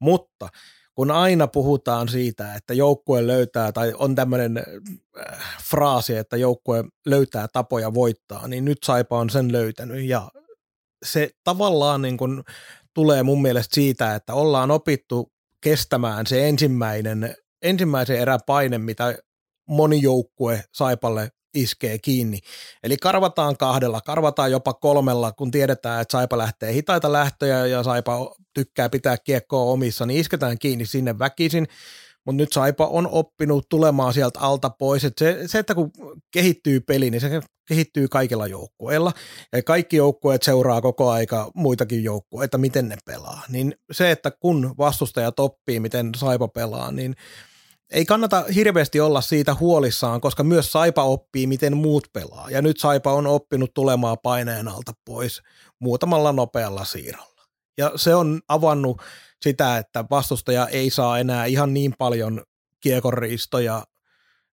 [0.00, 0.48] mutta–
[1.00, 7.48] kun aina puhutaan siitä, että joukkue löytää, tai on tämmöinen äh, fraasi, että joukkue löytää
[7.52, 10.04] tapoja voittaa, niin nyt Saipa on sen löytänyt.
[10.04, 10.30] Ja
[11.04, 12.42] se tavallaan niin kuin
[12.94, 19.18] tulee mun mielestä siitä, että ollaan opittu kestämään se ensimmäinen, ensimmäisen erän paine, mitä
[19.70, 22.38] moni joukkue Saipalle iskee kiinni.
[22.82, 28.34] Eli karvataan kahdella, karvataan jopa kolmella, kun tiedetään, että Saipa lähtee hitaita lähtöjä ja Saipa
[28.54, 31.66] tykkää pitää kiekkoa omissa, niin isketään kiinni sinne väkisin.
[32.26, 35.04] Mutta nyt Saipa on oppinut tulemaan sieltä alta pois.
[35.04, 35.90] Et se, se, että kun
[36.30, 39.12] kehittyy peli, niin se kehittyy kaikilla joukkueilla.
[39.52, 43.42] Ja kaikki joukkueet seuraa koko aika muitakin joukkueita, miten ne pelaa.
[43.48, 47.14] Niin se, että kun vastustajat oppii, miten Saipa pelaa, niin
[47.90, 52.50] ei kannata hirveästi olla siitä huolissaan, koska myös Saipa oppii, miten muut pelaa.
[52.50, 55.42] Ja nyt Saipa on oppinut tulemaan paineen alta pois
[55.78, 57.42] muutamalla nopealla siirrolla.
[57.78, 59.02] Ja se on avannut
[59.42, 62.42] sitä, että vastustaja ei saa enää ihan niin paljon
[62.80, 63.84] kiekonriistoja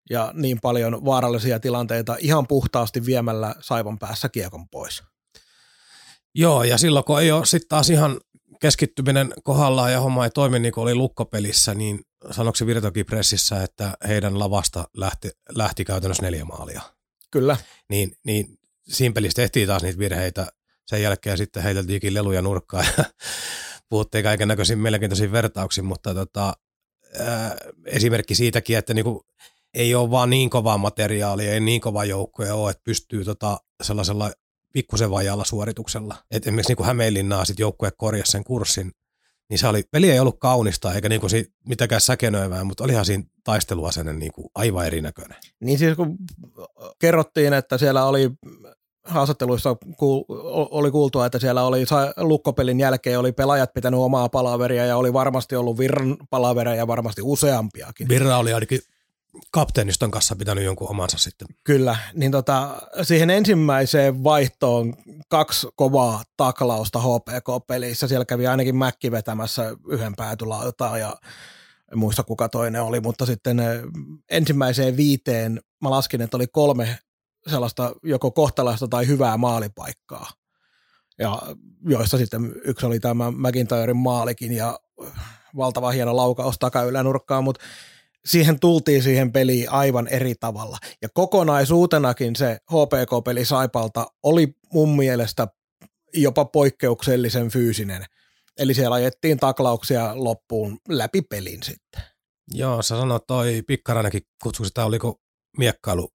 [0.10, 5.04] ja niin paljon vaarallisia tilanteita ihan puhtaasti viemällä Saipan päässä kiekon pois.
[6.36, 8.19] Joo, ja silloin kun ei ole sitten taas ihan
[8.62, 12.00] keskittyminen kohdallaan ja homma ei toimi niin kuin oli lukkopelissä, niin
[12.32, 16.82] sanoksi Virtokin pressissä, että heidän lavasta lähti, lähti käytännössä neljä maalia.
[17.32, 17.58] Kyllä.
[17.89, 20.47] Niin, niin siinä pelissä tehtiin taas niitä virheitä.
[20.88, 23.06] Sen jälkeen sitten heiteltiinkin leluja nurkkaan ja
[23.89, 26.54] puhuttiin kaiken näköisiin mielenkiintoisiin vertauksiin, mutta tota,
[27.19, 29.25] ää, esimerkki siitäkin, että niinku,
[29.73, 34.31] ei ole vaan niin kovaa materiaalia, ei niin kova joukkoja ole, että pystyy tota sellaisella
[34.73, 36.15] pikkusen vajalla suorituksella.
[36.31, 38.91] Et esimerkiksi niin kuin Hämeenlinnaa sitten joukkue korjasi sen kurssin,
[39.50, 43.23] niin se oli, peli ei ollut kaunista eikä niinku siitä mitenkään säkenöivää, mutta olihan siinä
[43.43, 45.37] taisteluasenne niinku aivan erinäköinen.
[45.60, 46.17] Niin siis kun
[47.00, 48.29] kerrottiin, että siellä oli
[49.04, 50.23] haastatteluissa kuul,
[50.71, 51.85] oli kuultua, että siellä oli
[52.17, 57.21] lukkopelin jälkeen oli pelaajat pitänyt omaa palaveria ja oli varmasti ollut Virran palaveria ja varmasti
[57.21, 58.10] useampiakin.
[58.10, 58.79] Virra oli ainakin
[59.52, 61.48] kapteeniston kanssa pitänyt jonkun omansa sitten.
[61.63, 64.94] Kyllä, niin tota, siihen ensimmäiseen vaihtoon
[65.30, 68.08] kaksi kovaa taklausta HPK-pelissä.
[68.08, 71.15] Siellä kävi ainakin Mäkki vetämässä yhden päätylautaa ja
[71.92, 73.82] en muista kuka toinen oli, mutta sitten eh,
[74.30, 77.00] ensimmäiseen viiteen mä laskin, että oli kolme
[77.48, 80.30] sellaista joko kohtalaista tai hyvää maalipaikkaa.
[81.19, 81.42] Ja
[81.90, 84.80] joista sitten yksi oli tämä McIntyren maalikin ja
[85.58, 87.63] valtava hieno laukaus takaylänurkkaan, mutta
[88.28, 90.78] siihen tultiin siihen peliin aivan eri tavalla.
[91.02, 95.48] Ja kokonaisuutenakin se HPK-peli Saipalta oli mun mielestä
[96.13, 98.06] jopa poikkeuksellisen fyysinen.
[98.60, 102.02] Eli siellä ajettiin taklauksia loppuun läpi pelin sitten.
[102.54, 105.21] Joo, sä sanoit toi Pikkaranenkin kutsu sitä, oliko
[105.58, 106.13] miekkailu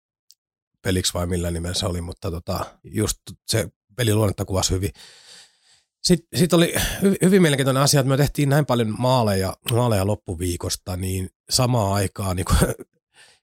[0.83, 4.91] peliksi vai millä nimellä se oli, mutta tota, just se peliluonnetta kuvasi hyvin.
[6.03, 10.97] Sitten sit oli hy, hyvin mielenkiintoinen asia, että me tehtiin näin paljon maaleja, maaleja loppuviikosta,
[10.97, 12.47] niin samaan aikaan niin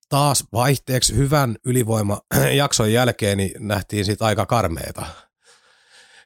[0.09, 5.05] taas vaihteeksi hyvän ylivoimajakson jälkeen niin nähtiin siitä aika karmeita,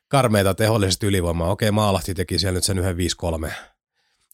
[0.07, 1.51] karmeita tehollisesti ylivoimaa.
[1.51, 2.97] Okei, Maalahti teki siellä nyt sen yhden
[3.47, 3.51] 5-3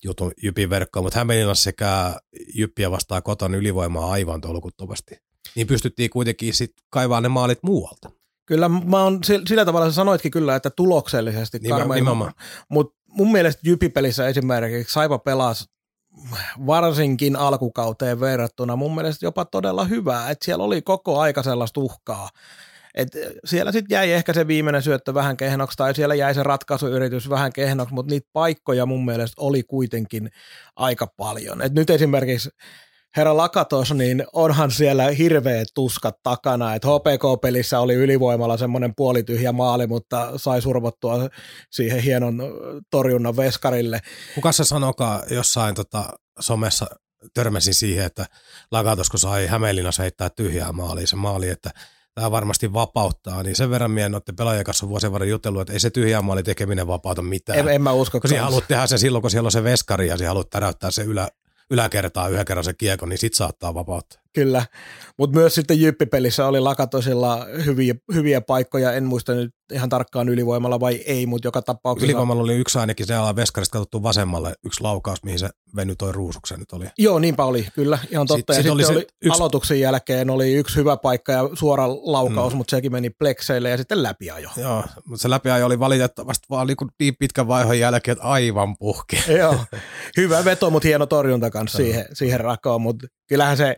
[0.04, 2.20] jutun Jypin verkkoon, mutta Hämeenlinnassa sekä
[2.56, 5.22] Jyppiä vastaa koton ylivoimaa aivan tolkuttomasti.
[5.56, 8.12] Niin pystyttiin kuitenkin sitten kaivaa ne maalit muualta.
[8.50, 12.34] Kyllä mä oon sillä tavalla, sä sanoitkin kyllä, että tuloksellisesti Nimenomaan.
[12.70, 15.66] Mutta mun mielestä Jypipelissä esimerkiksi Saipa pelasi
[16.66, 22.30] varsinkin alkukauteen verrattuna mun mielestä jopa todella hyvää, että siellä oli koko aika sellaista uhkaa.
[22.96, 23.08] Et
[23.46, 27.54] siellä sitten jäi ehkä se viimeinen syöttö vähän kehnoksi tai siellä jäi se ratkaisuyritys vähän
[27.54, 30.30] kehnoksi, mutta niitä paikkoja mun mielestä oli kuitenkin
[30.76, 31.62] aika paljon.
[31.62, 32.50] Et nyt esimerkiksi
[33.18, 39.88] herra Lakatos, niin onhan siellä hirveät tuskat takana, että HPK-pelissä oli ylivoimalla semmoinen puolityhjä maali,
[39.88, 41.30] mutta sai survottua
[41.72, 42.42] siihen hienon
[42.92, 44.00] torjunnan veskarille.
[44.36, 46.06] Kuka se sanokaa jossain tota,
[46.40, 46.86] somessa
[47.34, 48.26] törmäsin siihen, että
[48.72, 51.70] Lakatos, kun sai Hämeenlinnassa heittää tyhjää maaliin se maali, että
[52.16, 55.80] tämä varmasti vapauttaa, niin sen verran minä noiden pelaajien kanssa vuosien varren jutellut, että ei
[55.80, 57.60] se tyhjää maali tekeminen vapauta mitään.
[57.60, 58.20] En, en mä usko.
[58.20, 61.28] Kun haluat tehdä se silloin, kun siellä on se veskari ja haluat täräyttää se ylä,
[61.70, 64.22] yläkertaa yhden kerran se kiekko, niin sit saattaa vapauttaa.
[64.34, 64.66] Kyllä,
[65.18, 70.80] mutta myös sitten Jyppipelissä oli Lakatosilla hyviä, hyviä paikkoja, en muista nyt ihan tarkkaan ylivoimalla
[70.80, 72.06] vai ei, mutta joka tapauksessa.
[72.06, 76.12] Ylivoimalla oli yksi ainakin, se ala veskarista katsottu vasemmalle, yksi laukaus, mihin se veny toi
[76.12, 76.86] ruusuksen nyt oli.
[76.98, 78.40] Joo, niinpä oli, kyllä, ihan totta.
[78.40, 79.40] Sit, ja sit sitten oli, oli yksi...
[79.40, 82.58] aloituksen jälkeen oli yksi hyvä paikka ja suora laukaus, mm.
[82.58, 84.50] mutta sekin meni plekseille ja sitten läpiajo.
[84.58, 89.24] Joo, mutta se läpiajo oli valitettavasti vaan niin, niin pitkän vaihon jälkeen, että aivan puhki.
[89.40, 89.56] Joo,
[90.18, 93.76] hyvä veto, mutta hieno torjunta kanssa siihen, siihen rakoon, mutta kyllähän se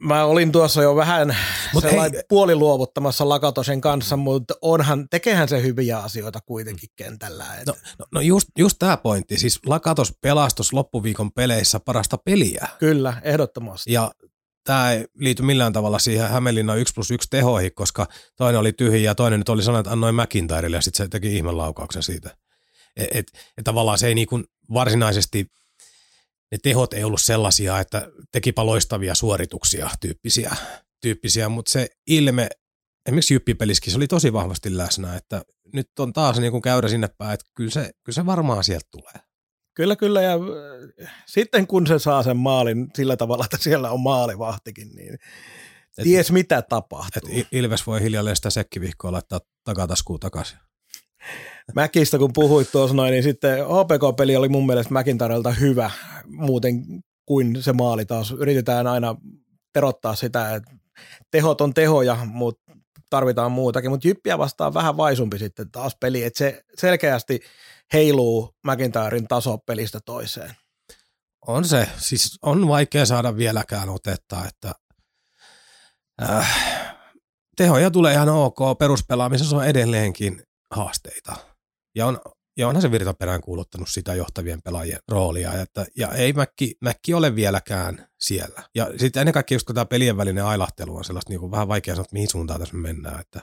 [0.00, 1.36] Mä olin tuossa jo vähän
[1.74, 7.44] Mut sellainen puoliluovuttamassa Lakatosen kanssa, mutta onhan, tekehän se hyviä asioita kuitenkin kentällä.
[7.66, 12.68] No, no, no just, just tämä pointti, siis Lakatos pelastus loppuviikon peleissä parasta peliä.
[12.78, 13.92] Kyllä, ehdottomasti.
[13.92, 14.10] Ja
[14.64, 19.00] tämä ei liity millään tavalla siihen Hämeenlinnan 1 plus 1 tehoihin, koska toinen oli tyhjä
[19.00, 22.36] ja toinen nyt oli sanonut, että annoin McIntyrelle ja sitten se teki ihmelaukauksen siitä.
[22.96, 23.26] Et, et,
[23.58, 24.42] et tavallaan se ei niinku
[24.72, 25.46] varsinaisesti–
[26.52, 30.56] ne tehot ei ollut sellaisia, että tekipä loistavia suorituksia tyyppisiä,
[31.00, 32.48] tyyppisiä mutta se ilme,
[33.06, 35.42] esimerkiksi Jyppipeliskin, se oli tosi vahvasti läsnä, että
[35.72, 38.88] nyt on taas niin kuin käyrä sinne päin, että kyllä se, kyllä se varmaan sieltä
[38.90, 39.28] tulee.
[39.74, 40.32] Kyllä, kyllä, ja
[41.02, 45.14] äh, sitten kun se saa sen maalin sillä tavalla, että siellä on maalivahtikin, niin
[45.98, 47.30] et, ties mitä tapahtuu.
[47.32, 50.58] Et Ilves voi hiljalleen sitä sekkivihkoa laittaa takataskuun takaisin.
[51.74, 55.90] Mäkistä kun puhuit tuossa noin, niin sitten HPK-peli oli mun mielestä McIntyrelta hyvä
[56.26, 56.84] muuten
[57.26, 58.30] kuin se maali taas.
[58.30, 59.16] Yritetään aina
[59.72, 60.70] terottaa sitä, että
[61.30, 62.72] tehot on tehoja, mutta
[63.10, 67.40] tarvitaan muutakin, mutta Jyppiä vastaan vähän vaisumpi sitten taas peli, että se selkeästi
[67.92, 70.50] heiluu McIntyren taso pelistä toiseen.
[71.46, 74.74] On se, siis on vaikea saada vieläkään otetta, että
[76.22, 76.96] äh,
[77.56, 80.42] tehoja tulee ihan ok, peruspelaamisessa on edelleenkin
[80.74, 81.36] haasteita.
[81.94, 82.20] Ja, on,
[82.56, 87.14] ja onhan se Virta perään kuuluttanut sitä johtavien pelaajien roolia, että, ja ei Mäkki, Mäkki
[87.14, 88.62] ole vieläkään siellä.
[88.74, 91.68] Ja sitten ennen kaikkea just kun tämä pelien välinen ailahtelu on sellaista niin kuin vähän
[91.68, 93.40] vaikea sanoa, että mihin suuntaan tässä mennään, että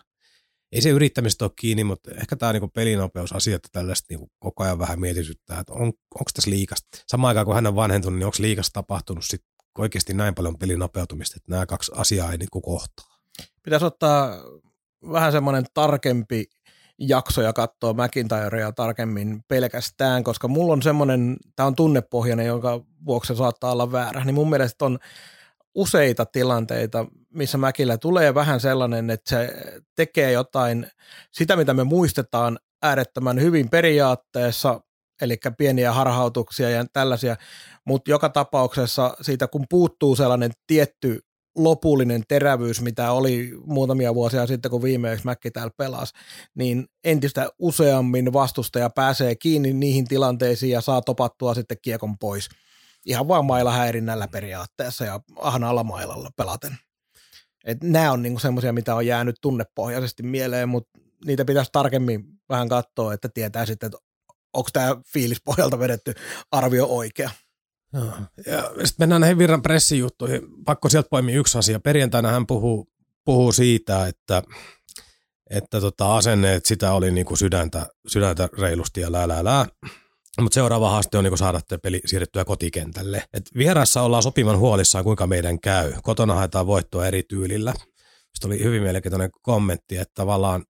[0.71, 4.79] ei se yrittämistä ole kiinni, mutta ehkä tämä niin pelinopeusasia, että tällaista niin koko ajan
[4.79, 5.81] vähän mietityttää, että on,
[6.15, 6.87] onko tässä liikasta.
[7.07, 9.41] Samaan aikaan kun hän on vanhentunut, niin onko liikasta tapahtunut sit
[9.77, 13.17] oikeasti näin paljon pelinopeutumista, että nämä kaksi asiaa ei niin kohtaa.
[13.63, 14.37] Pitäisi ottaa
[15.11, 16.45] vähän semmoinen tarkempi
[16.99, 23.37] jaksoja katsoa McIntyrea tarkemmin pelkästään, koska mulla on semmoinen, tämä on tunnepohjainen, jonka vuoksi se
[23.37, 24.99] saattaa olla väärä, niin mun mielestä on
[25.75, 29.53] useita tilanteita, missä Mäkillä tulee vähän sellainen, että se
[29.95, 30.87] tekee jotain,
[31.31, 34.81] sitä mitä me muistetaan äärettömän hyvin periaatteessa,
[35.21, 37.35] eli pieniä harhautuksia ja tällaisia,
[37.85, 41.19] mutta joka tapauksessa siitä kun puuttuu sellainen tietty
[41.55, 46.13] lopullinen terävyys, mitä oli muutamia vuosia sitten, kun viimeksi Mäkki täällä pelasi,
[46.55, 52.49] niin entistä useammin vastustaja pääsee kiinni niihin tilanteisiin ja saa topattua sitten kiekon pois.
[53.05, 56.77] Ihan vaan mailla häirinnällä periaatteessa ja ahnaalla mailalla pelaten.
[57.65, 62.69] Et nämä on niinku semmoisia, mitä on jäänyt tunnepohjaisesti mieleen, mutta niitä pitäisi tarkemmin vähän
[62.69, 63.97] katsoa, että tietää sitten, että
[64.53, 66.13] onko tämä fiilispohjalta vedetty
[66.51, 67.29] arvio oikea.
[67.95, 68.13] Joo.
[68.45, 70.41] Ja sitten mennään näihin Virran pressijuttuihin.
[70.65, 71.79] Pakko sieltä poimia yksi asia.
[71.79, 72.87] Perjantaina hän puhuu,
[73.25, 74.43] puhuu siitä, että,
[75.49, 79.65] että tota asenneet sitä oli niinku sydäntä, sydäntä reilusti ja lää, lää, lää.
[80.41, 83.23] Mutta seuraava haaste on niinku saada te peli siirrettyä kotikentälle.
[83.33, 85.93] Et vierassa ollaan sopivan huolissaan, kuinka meidän käy.
[86.03, 87.73] Kotona haetaan voittoa eri tyylillä.
[88.33, 90.63] Sitten oli hyvin mielenkiintoinen kommentti, että tavallaan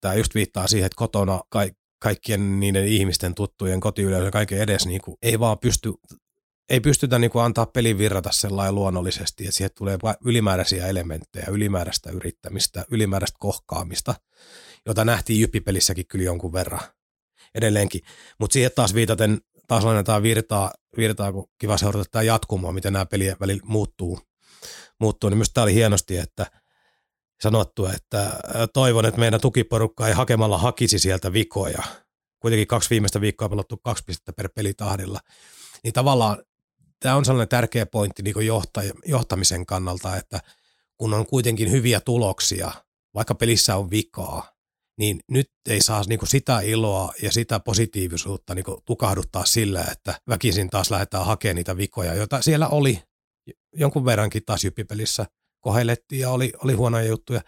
[0.00, 1.68] tämä just viittaa siihen, että kotona ka-
[1.98, 5.92] kaikkien niiden ihmisten tuttujen kotiyleisön kaiken edes niinku ei vaan pysty
[6.68, 12.10] ei pystytä niin kuin antaa pelin virrata sellainen luonnollisesti, että siihen tulee ylimääräisiä elementtejä, ylimääräistä
[12.10, 14.14] yrittämistä, ylimääräistä kohkaamista,
[14.86, 16.80] jota nähtiin jyppipelissäkin kyllä jonkun verran
[17.54, 18.00] edelleenkin.
[18.40, 23.06] Mutta siihen taas viitaten, taas lainataan virtaa, virtaa kun kiva seurata tämä jatkumoa, miten nämä
[23.06, 24.20] pelien välillä muuttuu,
[25.00, 26.46] muuttuu niin minusta tämä oli hienosti, että
[27.42, 28.30] sanottu, että
[28.72, 31.82] toivon, että meidän tukiporukka ei hakemalla hakisi sieltä vikoja.
[32.40, 35.20] Kuitenkin kaksi viimeistä viikkoa pelattu kaksi pistettä per pelitahdilla.
[35.84, 36.42] Niin tavallaan
[37.04, 38.34] tämä on sellainen tärkeä pointti niin
[39.06, 40.40] johtamisen kannalta, että
[40.96, 42.72] kun on kuitenkin hyviä tuloksia,
[43.14, 44.52] vaikka pelissä on vikaa,
[44.98, 49.84] niin nyt ei saa niin kuin sitä iloa ja sitä positiivisuutta niin kuin tukahduttaa sillä,
[49.92, 53.02] että väkisin taas lähdetään hakemaan niitä vikoja, joita siellä oli
[53.72, 55.26] jonkun verrankin taas jyppipelissä
[55.60, 57.40] kohellettiin ja oli, oli huonoja juttuja.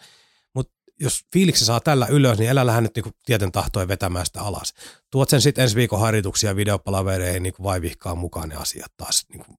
[1.01, 4.75] Jos fiiliksi saa tällä ylös, niin älä lähde nyt niin tieten tahtoen vetämään sitä alas.
[5.11, 9.59] Tuot sen sitten ensi viikon harjoituksia videopalavereihin niin vaivihkaa mukaan ne asiat taas niin kuin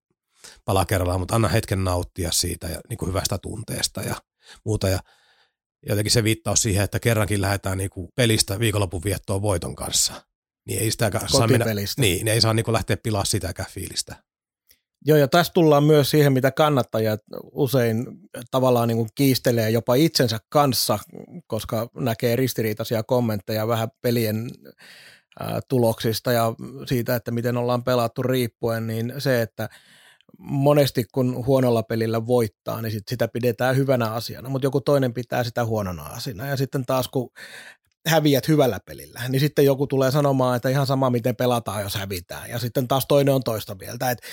[0.65, 4.15] pala kerrallaan, mutta anna hetken nauttia siitä ja niin kuin hyvästä tunteesta ja
[4.65, 4.89] muuta.
[4.89, 4.99] Ja
[5.87, 10.13] jotenkin se viittaus siihen, että kerrankin lähdetään niin kuin pelistä viikonlopun viettoon voiton kanssa.
[10.67, 11.65] Niin ei sitä saa mennä,
[11.97, 14.23] niin, ei saa niin kuin lähteä pilaa sitäkään fiilistä.
[15.05, 17.19] Joo, ja tässä tullaan myös siihen, mitä kannattajat
[17.51, 18.05] usein
[18.51, 20.99] tavallaan niin kuin kiistelee jopa itsensä kanssa,
[21.47, 24.51] koska näkee ristiriitaisia kommentteja vähän pelien
[25.69, 26.53] tuloksista ja
[26.85, 29.69] siitä, että miten ollaan pelattu riippuen, niin se, että
[30.39, 35.43] monesti kun huonolla pelillä voittaa, niin sit sitä pidetään hyvänä asiana, mutta joku toinen pitää
[35.43, 36.47] sitä huonona asiana.
[36.47, 37.29] Ja sitten taas kun
[38.07, 42.49] häviät hyvällä pelillä, niin sitten joku tulee sanomaan, että ihan sama miten pelataan, jos hävitään.
[42.49, 44.11] Ja sitten taas toinen on toista mieltä.
[44.11, 44.27] Että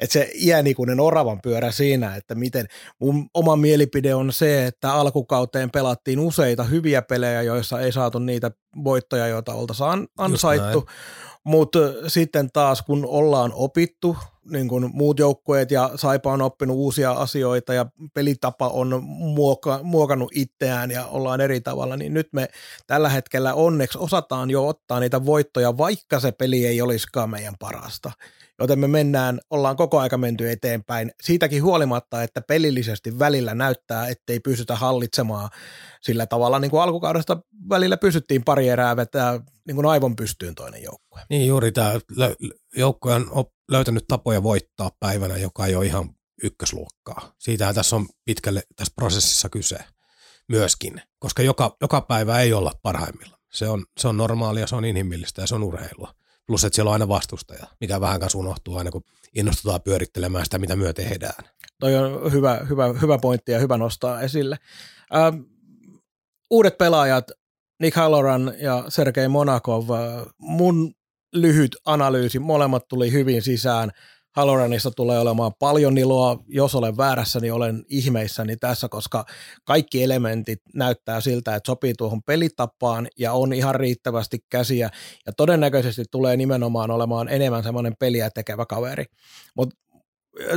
[0.00, 2.66] et se iänikuinen oravan pyörä siinä, että miten
[3.00, 8.50] mun oma mielipide on se, että alkukauteen pelattiin useita hyviä pelejä, joissa ei saatu niitä
[8.84, 10.86] voittoja, joita oltaisiin ansaittu.
[11.44, 14.16] Mutta sitten taas kun ollaan opittu
[14.50, 20.30] niin kuin muut joukkueet ja Saipa on oppinut uusia asioita ja pelitapa on muoka, muokannut
[20.34, 22.48] itseään ja ollaan eri tavalla, niin nyt me
[22.86, 28.12] tällä hetkellä onneksi osataan jo ottaa niitä voittoja, vaikka se peli ei olisikaan meidän parasta.
[28.60, 34.40] Joten me mennään, ollaan koko aika menty eteenpäin siitäkin huolimatta, että pelillisesti välillä näyttää, ettei
[34.40, 35.50] pystytä hallitsemaan
[36.02, 40.82] sillä tavalla, niin kuin alkukaudesta välillä pysyttiin pari erää vetää niin kuin aivon pystyyn toinen
[40.82, 41.20] joukkue.
[41.30, 41.92] Niin juuri tämä
[42.76, 46.10] joukkue on löytänyt tapoja voittaa päivänä, joka ei ole ihan
[46.42, 47.32] ykkösluokkaa.
[47.38, 49.78] Siitähän tässä on pitkälle tässä prosessissa kyse
[50.48, 53.38] myöskin, koska joka, joka päivä ei olla parhaimmilla.
[53.52, 56.14] Se on, se on normaalia, se on inhimillistä ja se on urheilua.
[56.46, 60.58] Plus, että siellä on aina vastustaja, mikä vähän kanssa unohtuu aina, kun innostutaan pyörittelemään sitä,
[60.58, 61.44] mitä myö tehdään.
[61.80, 64.56] Toi on hyvä, hyvä, hyvä pointti ja hyvä nostaa esille.
[65.14, 65.36] Ähm,
[66.50, 67.30] uudet pelaajat,
[67.80, 70.94] Nick Halloran ja Sergei Monakov, äh, mun
[71.32, 73.90] lyhyt analyysi, molemmat tuli hyvin sisään.
[74.36, 76.38] Haloranista tulee olemaan paljon iloa.
[76.48, 79.24] Jos olen väärässä, niin olen ihmeissäni tässä, koska
[79.64, 84.90] kaikki elementit näyttää siltä, että sopii tuohon pelitapaan ja on ihan riittävästi käsiä.
[85.26, 89.04] Ja todennäköisesti tulee nimenomaan olemaan enemmän semmoinen peliä tekevä kaveri.
[89.56, 89.76] Mutta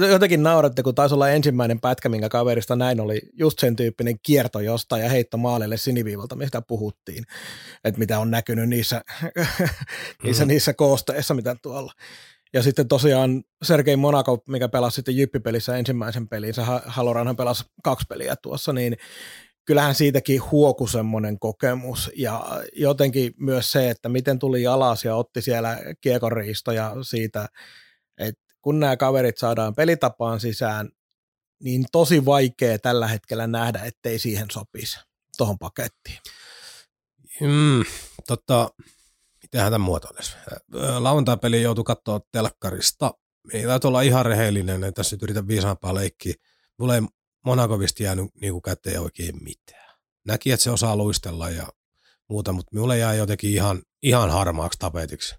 [0.09, 4.59] jotenkin nauratte, kun taisi olla ensimmäinen pätkä, minkä kaverista näin oli just sen tyyppinen kierto
[4.59, 7.23] jostain ja heitto maalille siniviivalta, mistä puhuttiin,
[7.83, 9.01] että mitä on näkynyt niissä,
[10.23, 10.47] niissä, mm.
[10.47, 11.93] niissä koosteissa, mitä tuolla.
[12.53, 18.35] Ja sitten tosiaan Sergei Monaco, mikä pelasi sitten Jyppipelissä ensimmäisen pelinsä, Haloranhan pelasi kaksi peliä
[18.35, 18.97] tuossa, niin
[19.65, 25.41] kyllähän siitäkin huoku semmoinen kokemus ja jotenkin myös se, että miten tuli alas ja otti
[25.41, 27.47] siellä kiekonriistoja siitä,
[28.17, 30.89] että kun nämä kaverit saadaan pelitapaan sisään,
[31.63, 34.99] niin tosi vaikea tällä hetkellä nähdä, ettei siihen sopisi
[35.37, 36.17] tuohon pakettiin.
[37.41, 37.83] Mm,
[38.27, 38.69] tota,
[39.53, 40.35] mitenhän tämän muotoilisi.
[40.99, 43.13] Lauantai-peli joutui katsoa telkkarista.
[43.53, 46.33] Ei täytyy olla ihan rehellinen, että tässä nyt yritän viisaampaa leikkiä.
[46.79, 47.01] Mulla ei
[47.45, 49.97] Monakovista jäänyt niin kuin käteen oikein mitään.
[50.25, 51.67] Näki, että se osaa luistella ja
[52.29, 55.35] muuta, mutta mulle jäi jotenkin ihan, ihan harmaaksi tapetiksi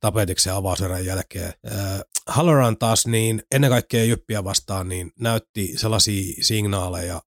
[0.00, 1.52] tapetiksi avauserän jälkeen.
[1.72, 7.22] Äh, Halloran taas niin ennen kaikkea Jyppiä vastaan niin näytti sellaisia signaaleja,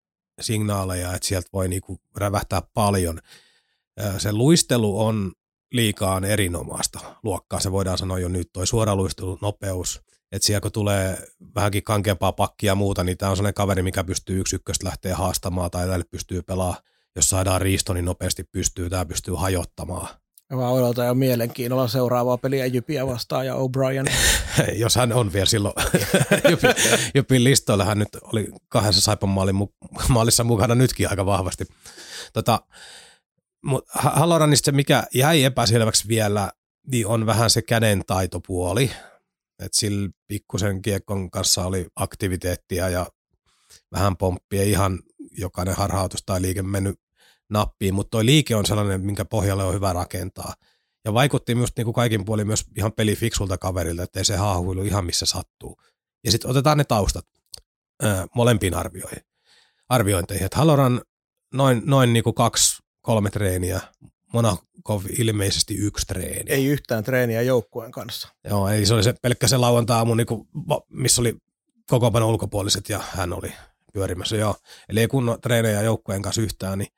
[0.41, 3.21] signaaleja että sieltä voi niinku rävähtää paljon.
[4.05, 5.33] Äh, se luistelu on
[5.73, 10.01] liikaan erinomaista luokkaa, se voidaan sanoa jo nyt, toi suoraluistelu, nopeus,
[10.33, 11.19] että siellä kun tulee
[11.55, 15.17] vähänkin kankeampaa pakkia ja muuta, niin tämä on sellainen kaveri, mikä pystyy yksi ykköstä lähteä
[15.17, 16.83] haastamaan tai tälle pystyy pelaamaan.
[17.17, 20.09] Jos saadaan riisto, niin nopeasti pystyy, tämä pystyy hajottamaan.
[20.57, 24.13] Mä odotan jo mielenkiinnolla seuraavaa peliä Jypiä vastaan ja O'Brien.
[24.83, 25.75] Jos hän on vielä silloin
[26.51, 26.71] Jypin,
[27.15, 29.31] Jypin listoilla, hän nyt oli kahdessa Saipan
[30.09, 31.65] maalissa mukana nytkin aika vahvasti.
[32.33, 32.61] Tota,
[33.95, 36.53] Halloranista se, mikä jäi epäselväksi vielä,
[36.87, 38.91] niin on vähän se käden taitopuoli.
[39.59, 43.07] Että sillä pikkusen kiekon kanssa oli aktiviteettia ja
[43.93, 44.99] vähän pomppia, ihan
[45.39, 47.01] jokainen harhautus tai liike mennyt
[47.51, 50.55] nappiin, mutta tuo liike on sellainen, minkä pohjalle on hyvä rakentaa.
[51.05, 55.05] Ja vaikutti myös niin kuin kaikin puolin myös ihan pelifiksulta kaverilta, ettei se haahuilu ihan
[55.05, 55.77] missä sattuu.
[56.25, 57.27] Ja sitten otetaan ne taustat
[58.03, 59.23] ää, molempiin arvioihin.
[59.89, 60.45] arviointeihin.
[60.45, 61.03] Että Haloran
[61.55, 63.81] noin, noin niin kuin kaksi, kolme treeniä,
[64.33, 66.53] Monakov ilmeisesti yksi treeni.
[66.53, 68.29] Ei yhtään treeniä joukkueen kanssa.
[68.45, 70.49] Joo, ei se oli se pelkkä se lauantai-aamu, niin kuin,
[70.89, 71.37] missä oli
[71.87, 73.53] koko ulkopuoliset ja hän oli
[73.93, 74.37] pyörimässä.
[74.37, 74.57] Joo.
[74.89, 76.89] Eli ei kunnon treenejä joukkueen kanssa yhtään, niin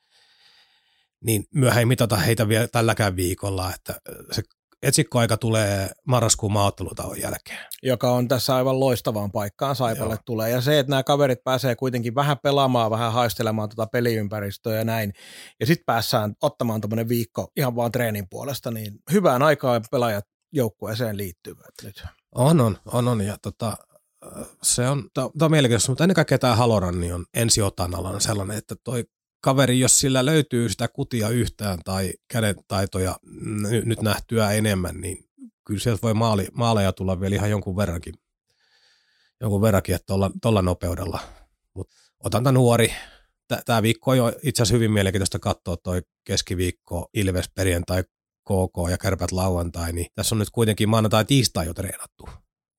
[1.25, 1.45] niin
[1.79, 4.01] ei mitata heitä vielä tälläkään viikolla, että
[4.33, 4.43] se
[4.83, 7.59] etsikkoaika tulee marraskuun maaottelutauon jälkeen.
[7.83, 10.23] Joka on tässä aivan loistavaan paikkaan Saipalle Joo.
[10.27, 10.51] tulee.
[10.51, 15.13] Ja se, että nämä kaverit pääsee kuitenkin vähän pelaamaan, vähän haistelemaan tuota peliympäristöä ja näin,
[15.61, 21.17] ja sitten päässään ottamaan tämmöinen viikko ihan vaan treenin puolesta, niin hyvään aikaan pelaajat joukkueeseen
[21.17, 22.05] liittyvät nyt.
[22.35, 23.21] On, on, on, on.
[23.21, 23.77] Ja tota,
[24.63, 28.59] se on, tämä on mielenkiintoista, mutta ennen kaikkea tämä Haloran niin on ensi otanalla sellainen,
[28.59, 29.05] että toi
[29.43, 33.17] kaveri, jos sillä löytyy sitä kutia yhtään tai kädentaitoja
[33.85, 35.25] nyt nähtyä enemmän, niin
[35.65, 38.15] kyllä sieltä voi maali, maaleja tulla vielä ihan jonkun verrankin,
[39.41, 41.21] jonkun verrankin, että tuolla nopeudella.
[41.75, 41.89] Mut
[42.25, 42.93] otan tämän nuori.
[43.65, 48.03] Tämä viikko on jo itse asiassa hyvin mielenkiintoista katsoa toi keskiviikko, Ilves, perjantai,
[48.43, 52.29] KK ja kärpät lauantai, niin tässä on nyt kuitenkin maanantai tiistai jo treenattu.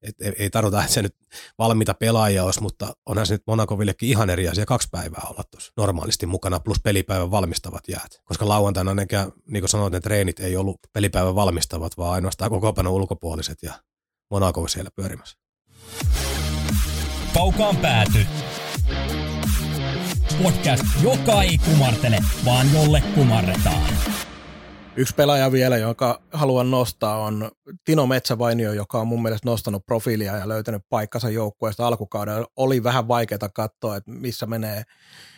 [0.04, 1.16] Et ei, ei tarvita, että se nyt
[1.58, 5.72] valmiita pelaajia olisi, mutta onhan se nyt Monakovillekin ihan eri asia kaksi päivää olla tuossa
[5.78, 8.22] normaalisti mukana, plus pelipäivän valmistavat jäät.
[8.24, 12.74] Koska lauantaina nekään, niin kuin sanoit, ne treenit ei ollut pelipäivän valmistavat, vaan ainoastaan koko
[12.90, 13.74] ulkopuoliset ja
[14.32, 15.38] Monaco siellä pyörimässä.
[17.34, 18.26] Kaukaan pääty.
[20.44, 23.94] Podcast, joka ei kumartele, vaan jolle kumarretaan.
[24.96, 27.52] Yksi pelaaja vielä, jonka haluan nostaa, on
[27.86, 32.48] Tino Metsävainio, joka on mun mielestä nostanut profiilia ja löytänyt paikkansa joukkueesta alkukaudella.
[32.56, 34.84] Oli vähän vaikeaa katsoa, että missä menee,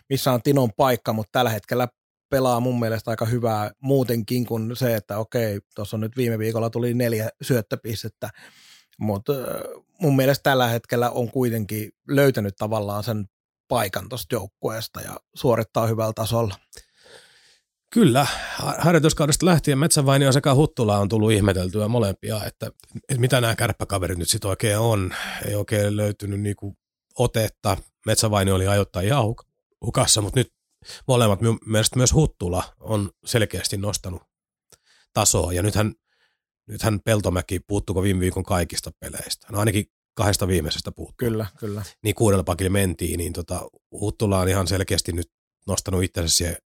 [0.09, 1.87] missä on Tinon paikka, mutta tällä hetkellä
[2.29, 6.93] pelaa mun mielestä aika hyvää muutenkin kuin se, että okei, tuossa nyt viime viikolla tuli
[6.93, 8.29] neljä syöttöpistettä,
[8.99, 9.33] mutta
[10.01, 13.25] mun mielestä tällä hetkellä on kuitenkin löytänyt tavallaan sen
[13.67, 16.55] paikan tuosta joukkueesta ja suorittaa hyvällä tasolla.
[17.95, 18.27] Kyllä,
[18.77, 24.29] harjoituskaudesta lähtien Metsävainio sekä Huttula on tullut ihmeteltyä molempia, että, että mitä nämä kärppäkaverit nyt
[24.29, 25.15] sitten oikein on.
[25.45, 26.77] Ei oikein löytynyt niinku
[27.19, 27.77] otetta.
[28.05, 29.23] Metsävainio oli ajoittaa ihan
[29.85, 30.53] hukassa, mutta nyt
[31.07, 34.21] molemmat, mielestäni myös Huttula on selkeästi nostanut
[35.13, 35.53] tasoa.
[35.53, 35.93] Ja nythän,
[36.67, 39.47] nythän Peltomäki puuttuko viime viikon kaikista peleistä.
[39.51, 39.85] No ainakin
[40.15, 41.15] kahdesta viimeisestä puuttuu.
[41.17, 41.83] Kyllä, kyllä.
[42.03, 45.31] Niin kuudella pakille mentiin, niin tota, Huttula on ihan selkeästi nyt
[45.67, 46.57] nostanut itsensä siihen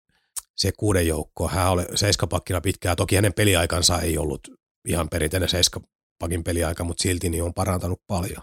[0.59, 1.48] se kuuden joukkoa.
[1.48, 2.96] Hän oli seiskapakkina pitkään.
[2.96, 4.48] Toki hänen peliaikansa ei ollut
[4.88, 8.42] ihan perinteinen seiskapakin peliaika, mutta silti niin on parantanut paljon.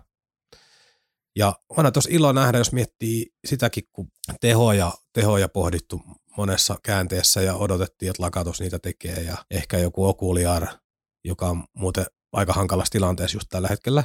[1.36, 4.08] Ja on tuossa ilo nähdä, jos miettii sitäkin, kun
[4.42, 6.02] tehoja, tehoja pohdittu
[6.38, 10.68] monessa käänteessä ja odotettiin, että Lakatos niitä tekee ja ehkä joku Okuliar,
[11.24, 14.04] joka on muuten aika hankalassa tilanteessa just tällä hetkellä,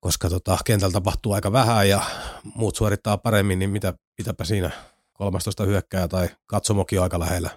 [0.00, 2.02] koska tota, kentällä tapahtuu aika vähän ja
[2.54, 4.70] muut suorittaa paremmin, niin mitä, mitäpä siinä
[5.18, 7.50] 13 hyökkää tai katsomokin aika lähellä,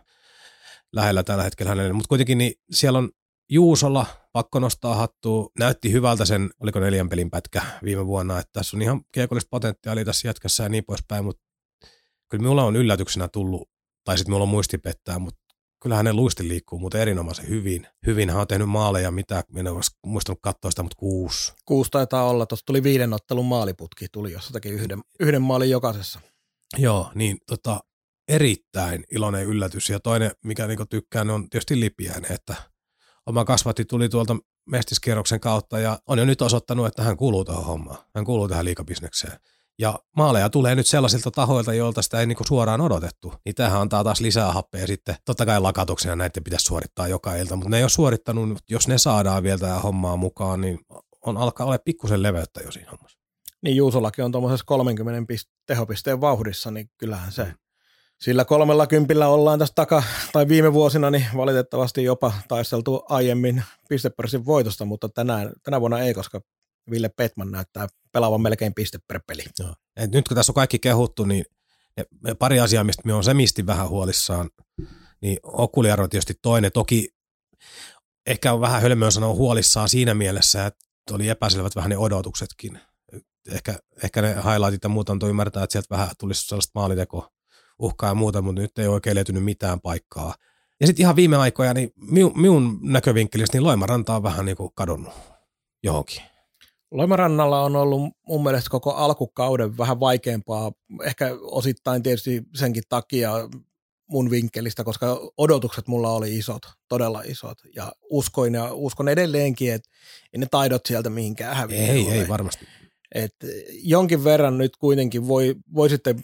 [0.93, 1.93] lähellä tällä hetkellä hänelle.
[1.93, 3.09] Mutta kuitenkin niin siellä on
[3.49, 5.49] Juusolla pakko nostaa hattua.
[5.59, 10.05] Näytti hyvältä sen, oliko neljän pelin pätkä viime vuonna, että tässä on ihan kiekollista potentiaalia
[10.05, 11.43] tässä jätkässä ja niin poispäin, mutta
[12.30, 13.70] kyllä minulla on yllätyksenä tullut,
[14.03, 15.41] tai sitten minulla on muisti pettää, mutta
[15.82, 17.88] kyllä hänen luisti liikkuu, mutta erinomaisen hyvin.
[18.05, 21.53] Hyvin hän on tehnyt maaleja, mitä, minä en olisi muistanut katsoa sitä, mutta kuusi.
[21.66, 26.22] Kuusi taitaa olla, tuossa tuli viiden ottelun maaliputki, tuli jossakin yhden, yhden maalin jokaisessa.
[26.78, 27.80] Joo, niin tota,
[28.28, 29.89] erittäin iloinen yllätys.
[29.89, 32.55] Ja toinen, mikä niin tykkään, on tietysti Lipiäinen, että
[33.26, 34.36] oma kasvatti tuli tuolta
[34.69, 37.97] mestiskierroksen kautta ja on jo nyt osoittanut, että hän kuuluu tähän hommaan.
[38.15, 39.39] Hän kuuluu tähän liikabisnekseen.
[39.80, 43.34] Ja maaleja tulee nyt sellaisilta tahoilta, joilta sitä ei niinku suoraan odotettu.
[43.45, 45.15] Niin tämähän antaa taas lisää happea sitten.
[45.26, 48.59] Totta kai lakatuksena näiden pitäisi suorittaa joka ilta, mutta ne ei ole suorittanut.
[48.69, 50.80] Jos ne saadaan vielä tähän hommaan mukaan, niin
[51.26, 53.20] on alkaa olla pikkusen leveyttä jo siinä hommassa.
[53.62, 57.53] Niin Juusollakin on tuommoisessa 30 pist- tehopisteen vauhdissa, niin kyllähän se
[58.22, 60.03] sillä kolmella kympillä ollaan tässä taka,
[60.34, 66.14] tai viime vuosina niin valitettavasti jopa taisteltu aiemmin pistepörssin voitosta, mutta tänään, tänä vuonna ei,
[66.14, 66.41] koska
[66.91, 69.43] Ville Petman näyttää pelaavan melkein piste per peli.
[69.95, 71.45] Et nyt kun tässä on kaikki kehuttu, niin
[71.97, 74.49] ne, pari asiaa, mistä me on semisti vähän huolissaan,
[75.22, 76.72] niin Okuliaro on tietysti toinen.
[76.72, 77.09] Toki
[78.26, 82.80] ehkä on vähän hölmöä sanoa huolissaan siinä mielessä, että oli epäselvät vähän ne odotuksetkin.
[83.49, 87.27] Ehkä, ehkä ne highlightit ja muut antoi ymmärtää, että sieltä vähän tulisi sellaista maaliteko
[87.79, 90.35] uhkaa ja muuta, mutta nyt ei oikein löytynyt mitään paikkaa.
[90.79, 94.71] Ja sitten ihan viime aikoina, niin minun, minun näkövinkkelistä, niin Loimaranta on vähän niin kuin
[94.75, 95.13] kadonnut
[95.83, 96.21] johonkin.
[96.91, 100.71] Loimarannalla on ollut mun mielestä koko alkukauden vähän vaikeampaa,
[101.03, 103.31] ehkä osittain tietysti senkin takia
[104.09, 107.57] mun vinkkelistä, koska odotukset mulla oli isot, todella isot.
[107.75, 109.89] Ja uskoin ja uskon edelleenkin, että
[110.33, 111.87] ei ne taidot sieltä mihinkään häviä.
[111.87, 112.65] Ei, ei varmasti.
[113.16, 113.36] Et
[113.72, 116.24] jonkin verran nyt kuitenkin voi, voi sitten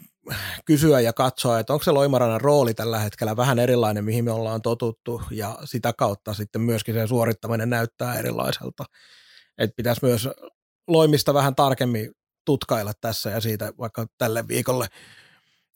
[0.64, 4.62] kysyä ja katsoa, että onko se Loimarannan rooli tällä hetkellä vähän erilainen, mihin me ollaan
[4.62, 8.84] totuttu, ja sitä kautta sitten myöskin se suorittaminen näyttää erilaiselta.
[9.58, 10.28] Että pitäisi myös
[10.88, 12.12] Loimista vähän tarkemmin
[12.44, 14.86] tutkailla tässä ja siitä vaikka tälle viikolle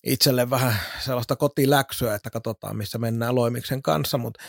[0.07, 4.43] itselle vähän sellaista kotiläksyä, että katsotaan missä mennään Loimiksen kanssa, mutta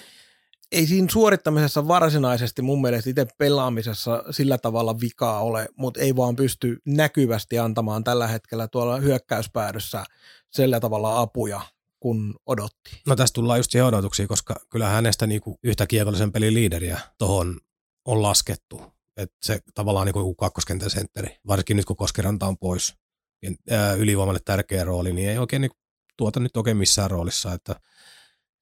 [0.74, 6.36] ei siinä suorittamisessa varsinaisesti mun mielestä itse pelaamisessa sillä tavalla vikaa ole, mutta ei vaan
[6.36, 10.04] pysty näkyvästi antamaan tällä hetkellä tuolla hyökkäyspäädyssä
[10.52, 11.62] sillä tavalla apuja,
[12.00, 13.02] kun odotti.
[13.08, 17.60] No tässä tullaan just siihen odotuksiin, koska kyllä hänestä niinku yhtä kiekollisen pelin liideriä tuohon
[18.06, 18.82] on laskettu.
[19.18, 22.94] että se tavallaan niin kakkoskentän sentteri, varsinkin nyt kun Koskeranta on pois,
[23.42, 23.58] niin,
[23.98, 25.72] ylivoimalle tärkeä rooli, niin ei oikein niin
[26.18, 27.76] tuota nyt oikein missään roolissa, että–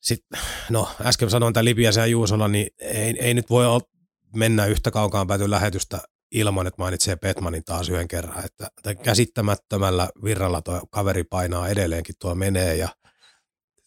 [0.02, 0.40] sitten,
[0.70, 3.66] no äsken sanoin tämän Lipiäsen ja Juusolla, niin ei, ei nyt voi
[4.36, 6.00] mennä yhtä kaukaan pääty lähetystä
[6.32, 8.46] ilman, että mainitsee Petmanin taas yhden kerran.
[8.46, 12.90] Että, käsittämättömällä virralla tuo kaveri painaa edelleenkin tuo menee ja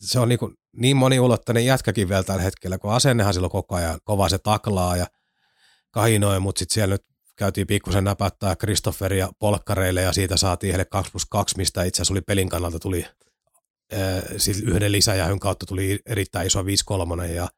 [0.01, 4.01] se on niin, kuin, niin moniulotteinen jätkäkin vielä tällä hetkellä, kun asennehan silloin koko ajan
[4.05, 5.07] kova se taklaa ja
[5.91, 7.05] kahinoi, mutta sitten siellä nyt
[7.37, 12.15] käytiin pikkusen näpättää Kristofferia polkkareille ja siitä saatiin heille 2 plus 2, mistä itse asiassa
[12.15, 13.07] oli pelin kannalta tuli
[14.37, 17.49] sitten yhden lisäjähyn kautta tuli erittäin iso 5-3 ja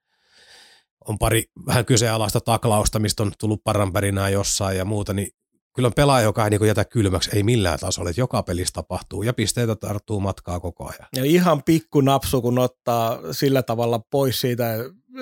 [1.09, 5.29] on pari vähän kyseenalaista taklausta, mistä on tullut paranpärinää jossain ja muuta, niin
[5.75, 9.23] kyllä on pelaaja, joka ei niin jätä kylmäksi, ei millään tasolla, että joka pelissä tapahtuu
[9.23, 11.09] ja pisteitä tarttuu matkaa koko ajan.
[11.17, 14.75] Ja ihan pikku napsu, kun ottaa sillä tavalla pois siitä,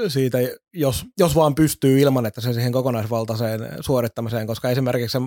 [0.09, 0.39] siitä
[0.73, 5.19] jos, jos vaan pystyy ilman, että se siihen kokonaisvaltaiseen suorittamiseen, koska esimerkiksi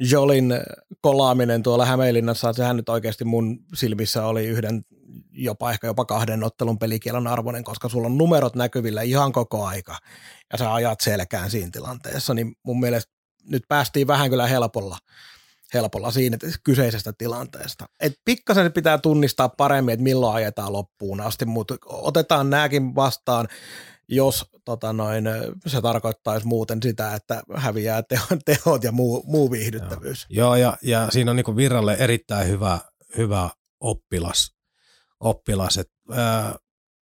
[0.00, 0.54] Jolin
[1.00, 4.84] kolaaminen tuolla Hämeenlinnassa, sehän nyt oikeasti mun silmissä oli yhden
[5.32, 9.98] jopa ehkä jopa kahden ottelun pelikielon arvoinen, koska sulla on numerot näkyvillä ihan koko aika
[10.52, 13.12] ja sä ajat selkään siinä tilanteessa, niin mun mielestä
[13.44, 14.98] nyt päästiin vähän kyllä helpolla,
[15.74, 17.86] helpolla siinä kyseisestä tilanteesta.
[18.00, 23.48] Et pikkasen pitää tunnistaa paremmin, että milloin ajetaan loppuun asti, mutta otetaan nämäkin vastaan,
[24.08, 25.24] jos tota noin,
[25.66, 30.26] se tarkoittaisi muuten sitä, että häviää tehot, tehot ja muu, muu viihdyttävyys.
[30.30, 32.78] Joo, Joo ja, ja siinä on niin Virralle erittäin hyvä,
[33.16, 33.50] hyvä
[33.80, 34.58] oppilas
[35.20, 35.78] oppilas.
[35.78, 36.58] Et, ää,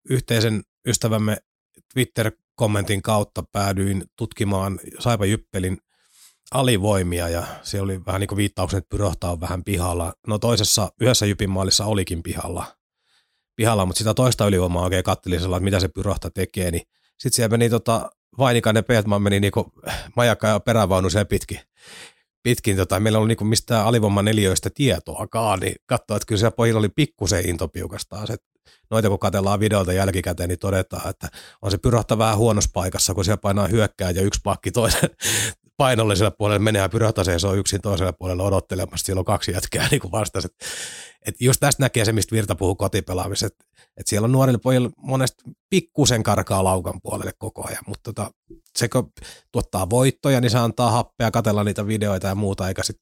[0.10, 1.38] yhteisen ystävämme
[1.94, 5.78] Twitter-kommentin kautta päädyin tutkimaan Saipa Jyppelin
[6.52, 10.14] alivoimia ja se oli vähän niin kuin viittauksen, että Pyrohta on vähän pihalla.
[10.28, 12.66] No toisessa, yhdessä Jypin maalissa olikin pihalla,
[13.56, 16.84] pihalla mutta sitä toista ylivoimaa oikein kattelin että mitä se Pyrohta tekee, niin
[17.18, 19.72] sitten siellä meni tota, Vainikainen ja Peetman meni niinku
[20.16, 21.60] majakka ja perävaunu sen pitkin
[22.44, 26.80] pitkin, tota, meillä oli niinku mistään alivoiman neljöistä tietoakaan, niin katsoa, että kyllä siellä pojilla
[26.80, 28.28] oli pikkusen intopiukastaan.
[28.28, 28.36] Se,
[28.92, 31.28] noita kun katsellaan videolta jälkikäteen, niin todetaan, että
[31.62, 35.10] on se pyrohta vähän huonossa paikassa, kun siellä painaa hyökkää ja yksi pakki toisen
[35.84, 39.06] painolliselle puolelle menee ja pyrohta seisoo yksin toiselle puolelle odottelemassa.
[39.06, 40.46] Siellä on kaksi jätkää niin vastaan.
[40.46, 40.56] Et,
[41.28, 43.66] et just tästä näkee se, mistä Virta puhuu kotipelaamisessa, että
[43.98, 48.32] et siellä on nuorille pojille monesti pikkusen karkaa laukan puolelle koko ajan, mutta tota,
[48.78, 49.12] se kun
[49.52, 52.98] tuottaa voittoja, niin se antaa happea katella niitä videoita ja muuta, eikä sit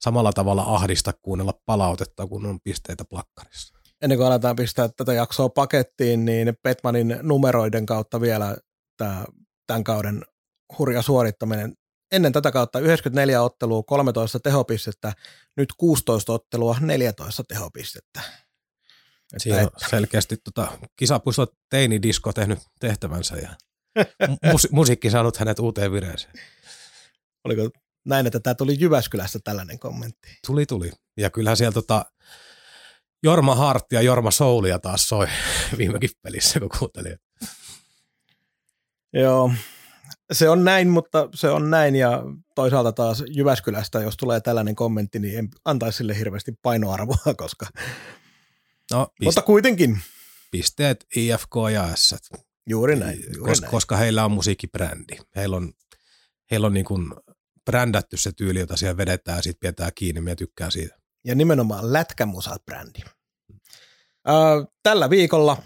[0.00, 3.74] samalla tavalla ahdista kuunnella palautetta, kun on pisteitä plakkarissa.
[4.02, 8.56] Ennen kuin aletaan pistää tätä jaksoa pakettiin, niin Petmanin numeroiden kautta vielä
[8.96, 9.24] tämä,
[9.66, 10.22] tämän kauden
[10.78, 11.74] hurja suorittaminen.
[12.12, 15.12] Ennen tätä kautta 94 ottelua, 13 tehopistettä,
[15.56, 18.20] nyt 16 ottelua, 14 tehopistettä.
[18.20, 23.48] Että, Siinä on että, selkeästi tota, kisapuisto teinidisko tehnyt tehtävänsä ja
[24.52, 26.34] mus- musiikki saanut hänet uuteen vireeseen.
[27.44, 27.70] oliko
[28.04, 30.38] näin, että tämä tuli Jyväskylästä tällainen kommentti?
[30.46, 30.92] Tuli, tuli.
[31.16, 32.04] Ja kyllähän siellä tota,
[33.22, 35.26] Jorma Hart ja Jorma Soulia taas soi
[35.78, 37.18] viimekin pelissä, kun kuuntelin.
[39.12, 39.52] Joo,
[40.32, 42.22] se on näin, mutta se on näin ja
[42.54, 47.66] toisaalta taas Jyväskylästä, jos tulee tällainen kommentti, niin en antaisi sille hirveästi painoarvoa, koska,
[48.92, 49.98] No, pist- mutta kuitenkin,
[50.50, 52.14] pisteet IFK ja S.
[52.68, 53.18] juuri näin.
[53.36, 53.70] Juuri Kos- näin.
[53.70, 55.16] koska heillä on musiikkibrändi.
[55.36, 55.72] Heillä on,
[56.50, 57.12] heillä on niin kuin
[57.64, 60.20] brändätty se tyyli, jota siellä vedetään ja sitten pidetään kiinni.
[60.20, 60.96] Minä tykkään siitä.
[61.24, 63.00] ja nimenomaan lätkämusat-brändi.
[64.26, 64.34] Ää,
[64.82, 65.62] tällä viikolla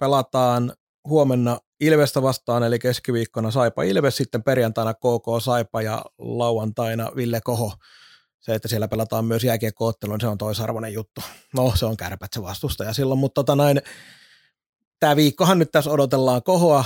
[0.00, 0.72] pelataan
[1.08, 7.72] huomenna Ilvestä vastaan, eli keskiviikkona Saipa Ilves, sitten perjantaina KK Saipa ja lauantaina Ville Koho.
[8.40, 11.20] Se, että siellä pelataan myös jääkiekkoottelu, niin se on toisarvoinen juttu.
[11.54, 13.82] No, se on kärpät se vastustaja silloin, mutta tota näin,
[15.00, 16.84] tämä viikkohan nyt tässä odotellaan Kohoa,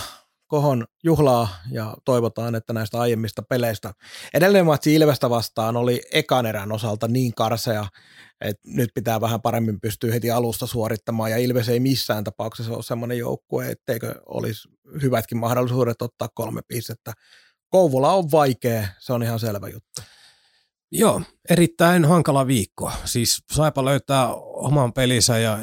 [0.52, 3.92] Kohon juhlaa ja toivotaan, että näistä aiemmista peleistä.
[4.34, 7.86] Edellinen matsi Ilvestä vastaan oli ekan erän osalta niin karsea,
[8.40, 12.82] että nyt pitää vähän paremmin pystyä heti alusta suorittamaan ja Ilves ei missään tapauksessa ole
[12.82, 14.68] semmoinen joukkue, etteikö olisi
[15.02, 17.12] hyvätkin mahdollisuudet ottaa kolme pistettä.
[17.68, 20.02] Kouvola on vaikea, se on ihan selvä juttu.
[20.90, 22.92] Joo, erittäin hankala viikko.
[23.04, 25.58] Siis Saipa löytää oman pelinsä ja,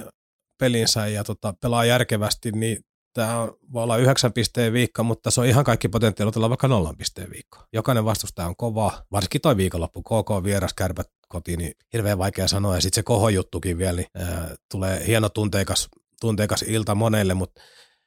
[0.59, 2.77] pelinsä ja tota, pelaa järkevästi, niin
[3.13, 6.97] tämä voi olla yhdeksän pisteen viikko, mutta se on ihan kaikki potentiaali otella vaikka nollan
[6.97, 7.57] pisteen viikko.
[7.73, 12.75] Jokainen vastustaja on kova, varsinkin toi viikonloppu, KK vieras kärpät kotiin, niin hirveän vaikea sanoa.
[12.75, 15.89] Ja sitten se kohojuttukin vielä, niin ää, tulee hieno tunteikas,
[16.21, 17.61] tunteikas ilta monelle, mutta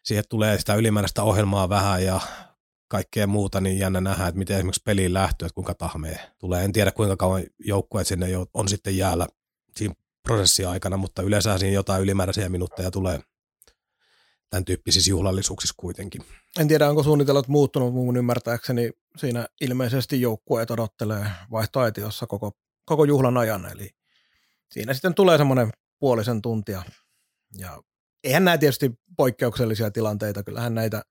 [0.05, 2.20] siihen tulee sitä ylimääräistä ohjelmaa vähän ja
[2.88, 6.64] kaikkea muuta, niin jännä nähdä, että miten esimerkiksi peliin lähtö, että kuinka tahmee tulee.
[6.64, 9.26] En tiedä, kuinka kauan joukkueet sinne on sitten jäällä
[9.76, 13.20] siinä prosessin aikana, mutta yleensä siinä jotain ylimääräisiä minuutteja tulee
[14.53, 16.22] tämän tyyppisissä juhlallisuuksissa kuitenkin.
[16.61, 18.90] En tiedä, onko suunnitelmat muuttunut mun ymmärtääkseni.
[19.16, 22.53] Siinä ilmeisesti joukkueet odottelee vaihtoaitiossa koko,
[22.84, 23.90] koko juhlan ajan, eli
[24.72, 26.82] siinä sitten tulee semmoinen puolisen tuntia.
[27.59, 27.82] Ja
[28.24, 31.03] eihän nämä tietysti poikkeuksellisia tilanteita, kyllähän näitä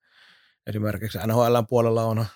[0.66, 2.26] esimerkiksi NHL puolella on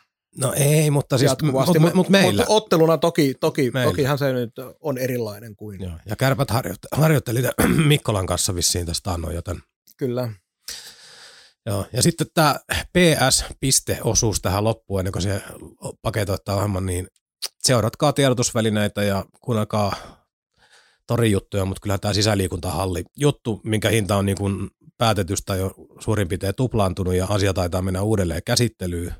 [0.40, 2.42] No ei, mutta siis jatkuvasti, mut, mut meillä.
[2.42, 3.90] Mutta otteluna toki, toki, Meillä.
[3.90, 6.48] tokihan se nyt on erilainen kuin, Joo, ja kärpät
[6.92, 7.42] harjoitteli
[7.88, 9.62] Mikkolan kanssa vissiin tästä annoin, joten
[9.96, 10.28] kyllä.
[11.66, 12.56] Joo, ja sitten tämä
[12.92, 15.42] PS-pisteosuus tähän loppuun, ennen kuin se
[16.02, 17.08] paketoittaa ohjelman, niin
[17.62, 19.96] seuratkaa tiedotusvälineitä ja kuunnelkaa
[21.06, 26.54] torijuttuja, mutta kyllä tämä sisäliikuntahalli juttu, minkä hinta on niin kuin päätetystä jo suurin piirtein
[26.56, 29.14] tuplaantunut ja asia taitaa mennä uudelleen käsittelyyn,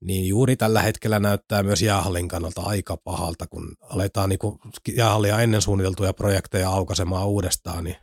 [0.00, 4.58] niin juuri tällä hetkellä näyttää myös jäähallin kannalta aika pahalta, kun aletaan niin kuin
[4.96, 7.96] jäähallia ennen suunniteltuja projekteja aukaisemaan uudestaan, niin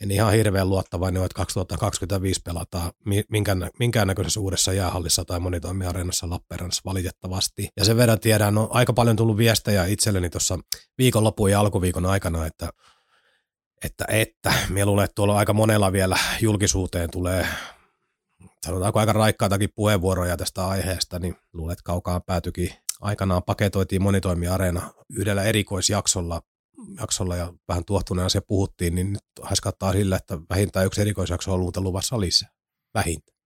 [0.00, 2.92] en ihan hirveän luottavainen ole, että 2025 pelataan
[3.30, 7.68] minkään, minkäännäköisessä uudessa jäähallissa tai monitoimiareenassa Lappeenrannassa valitettavasti.
[7.76, 10.58] Ja sen verran tiedän, on aika paljon tullut viestejä itselleni tuossa
[10.98, 12.70] viikonlopun ja alkuviikon aikana, että
[13.84, 17.46] että, että minä luulen, että tuolla aika monella vielä julkisuuteen tulee
[18.66, 22.70] sanotaanko aika raikkaatakin puheenvuoroja tästä aiheesta, niin luulen, että kaukaan päätyikin
[23.00, 26.42] aikanaan paketoitiin monitoimiareena yhdellä erikoisjaksolla
[27.00, 31.60] jaksolla ja vähän tuohtuneena se puhuttiin, niin nyt haiskattaa sillä, että vähintään yksi erikoisjakso on
[31.60, 32.48] muuten luvassa lisää.
[32.94, 33.40] Vähintään.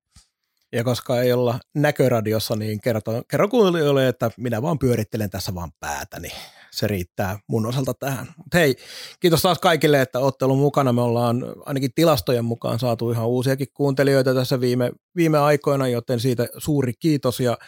[0.73, 5.73] Ja koska ei olla näköradiossa, niin kerro, kerro kuulijoille, että minä vaan pyörittelen tässä vaan
[5.81, 6.29] päätäni.
[6.71, 8.27] Se riittää mun osalta tähän.
[8.37, 8.77] Mut hei,
[9.21, 10.93] kiitos taas kaikille, että olette ollut mukana.
[10.93, 16.49] Me ollaan ainakin tilastojen mukaan saatu ihan uusiakin kuuntelijoita tässä viime, viime aikoina, joten siitä
[16.59, 17.41] suuri kiitos.
[17.41, 17.59] Ja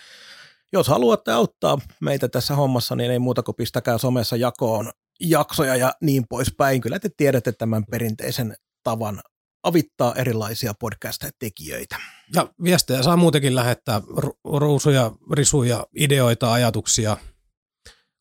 [0.73, 4.91] jos haluatte auttaa meitä tässä hommassa, niin ei muuta kuin pistäkää somessa jakoon
[5.21, 6.81] jaksoja ja niin poispäin.
[6.81, 9.21] Kyllä te tiedätte tämän perinteisen tavan
[9.63, 11.97] avittaa erilaisia podcast-tekijöitä.
[12.35, 14.03] Ja viestejä saa muutenkin lähettää
[14.45, 17.17] ruusuja, risuja, ideoita, ajatuksia,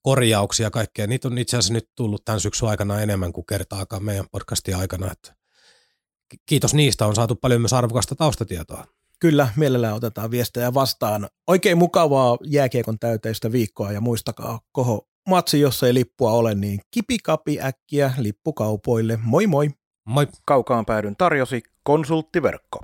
[0.01, 1.07] korjauksia, kaikkea.
[1.07, 5.11] Niitä on itse asiassa nyt tullut tämän syksyn aikana enemmän kuin kertaakaan meidän podcastin aikana.
[5.11, 5.35] Että
[6.45, 8.85] kiitos niistä, on saatu paljon myös arvokasta taustatietoa.
[9.19, 11.29] Kyllä, mielellään otetaan viestejä vastaan.
[11.47, 17.61] Oikein mukavaa jääkiekon täyteistä viikkoa ja muistakaa koho matsi, jos ei lippua ole, niin kipikapi
[17.61, 19.19] äkkiä lippukaupoille.
[19.23, 19.69] Moi moi!
[20.05, 20.28] Moi!
[20.45, 22.80] Kaukaan päädyn tarjosi konsulttiverkko.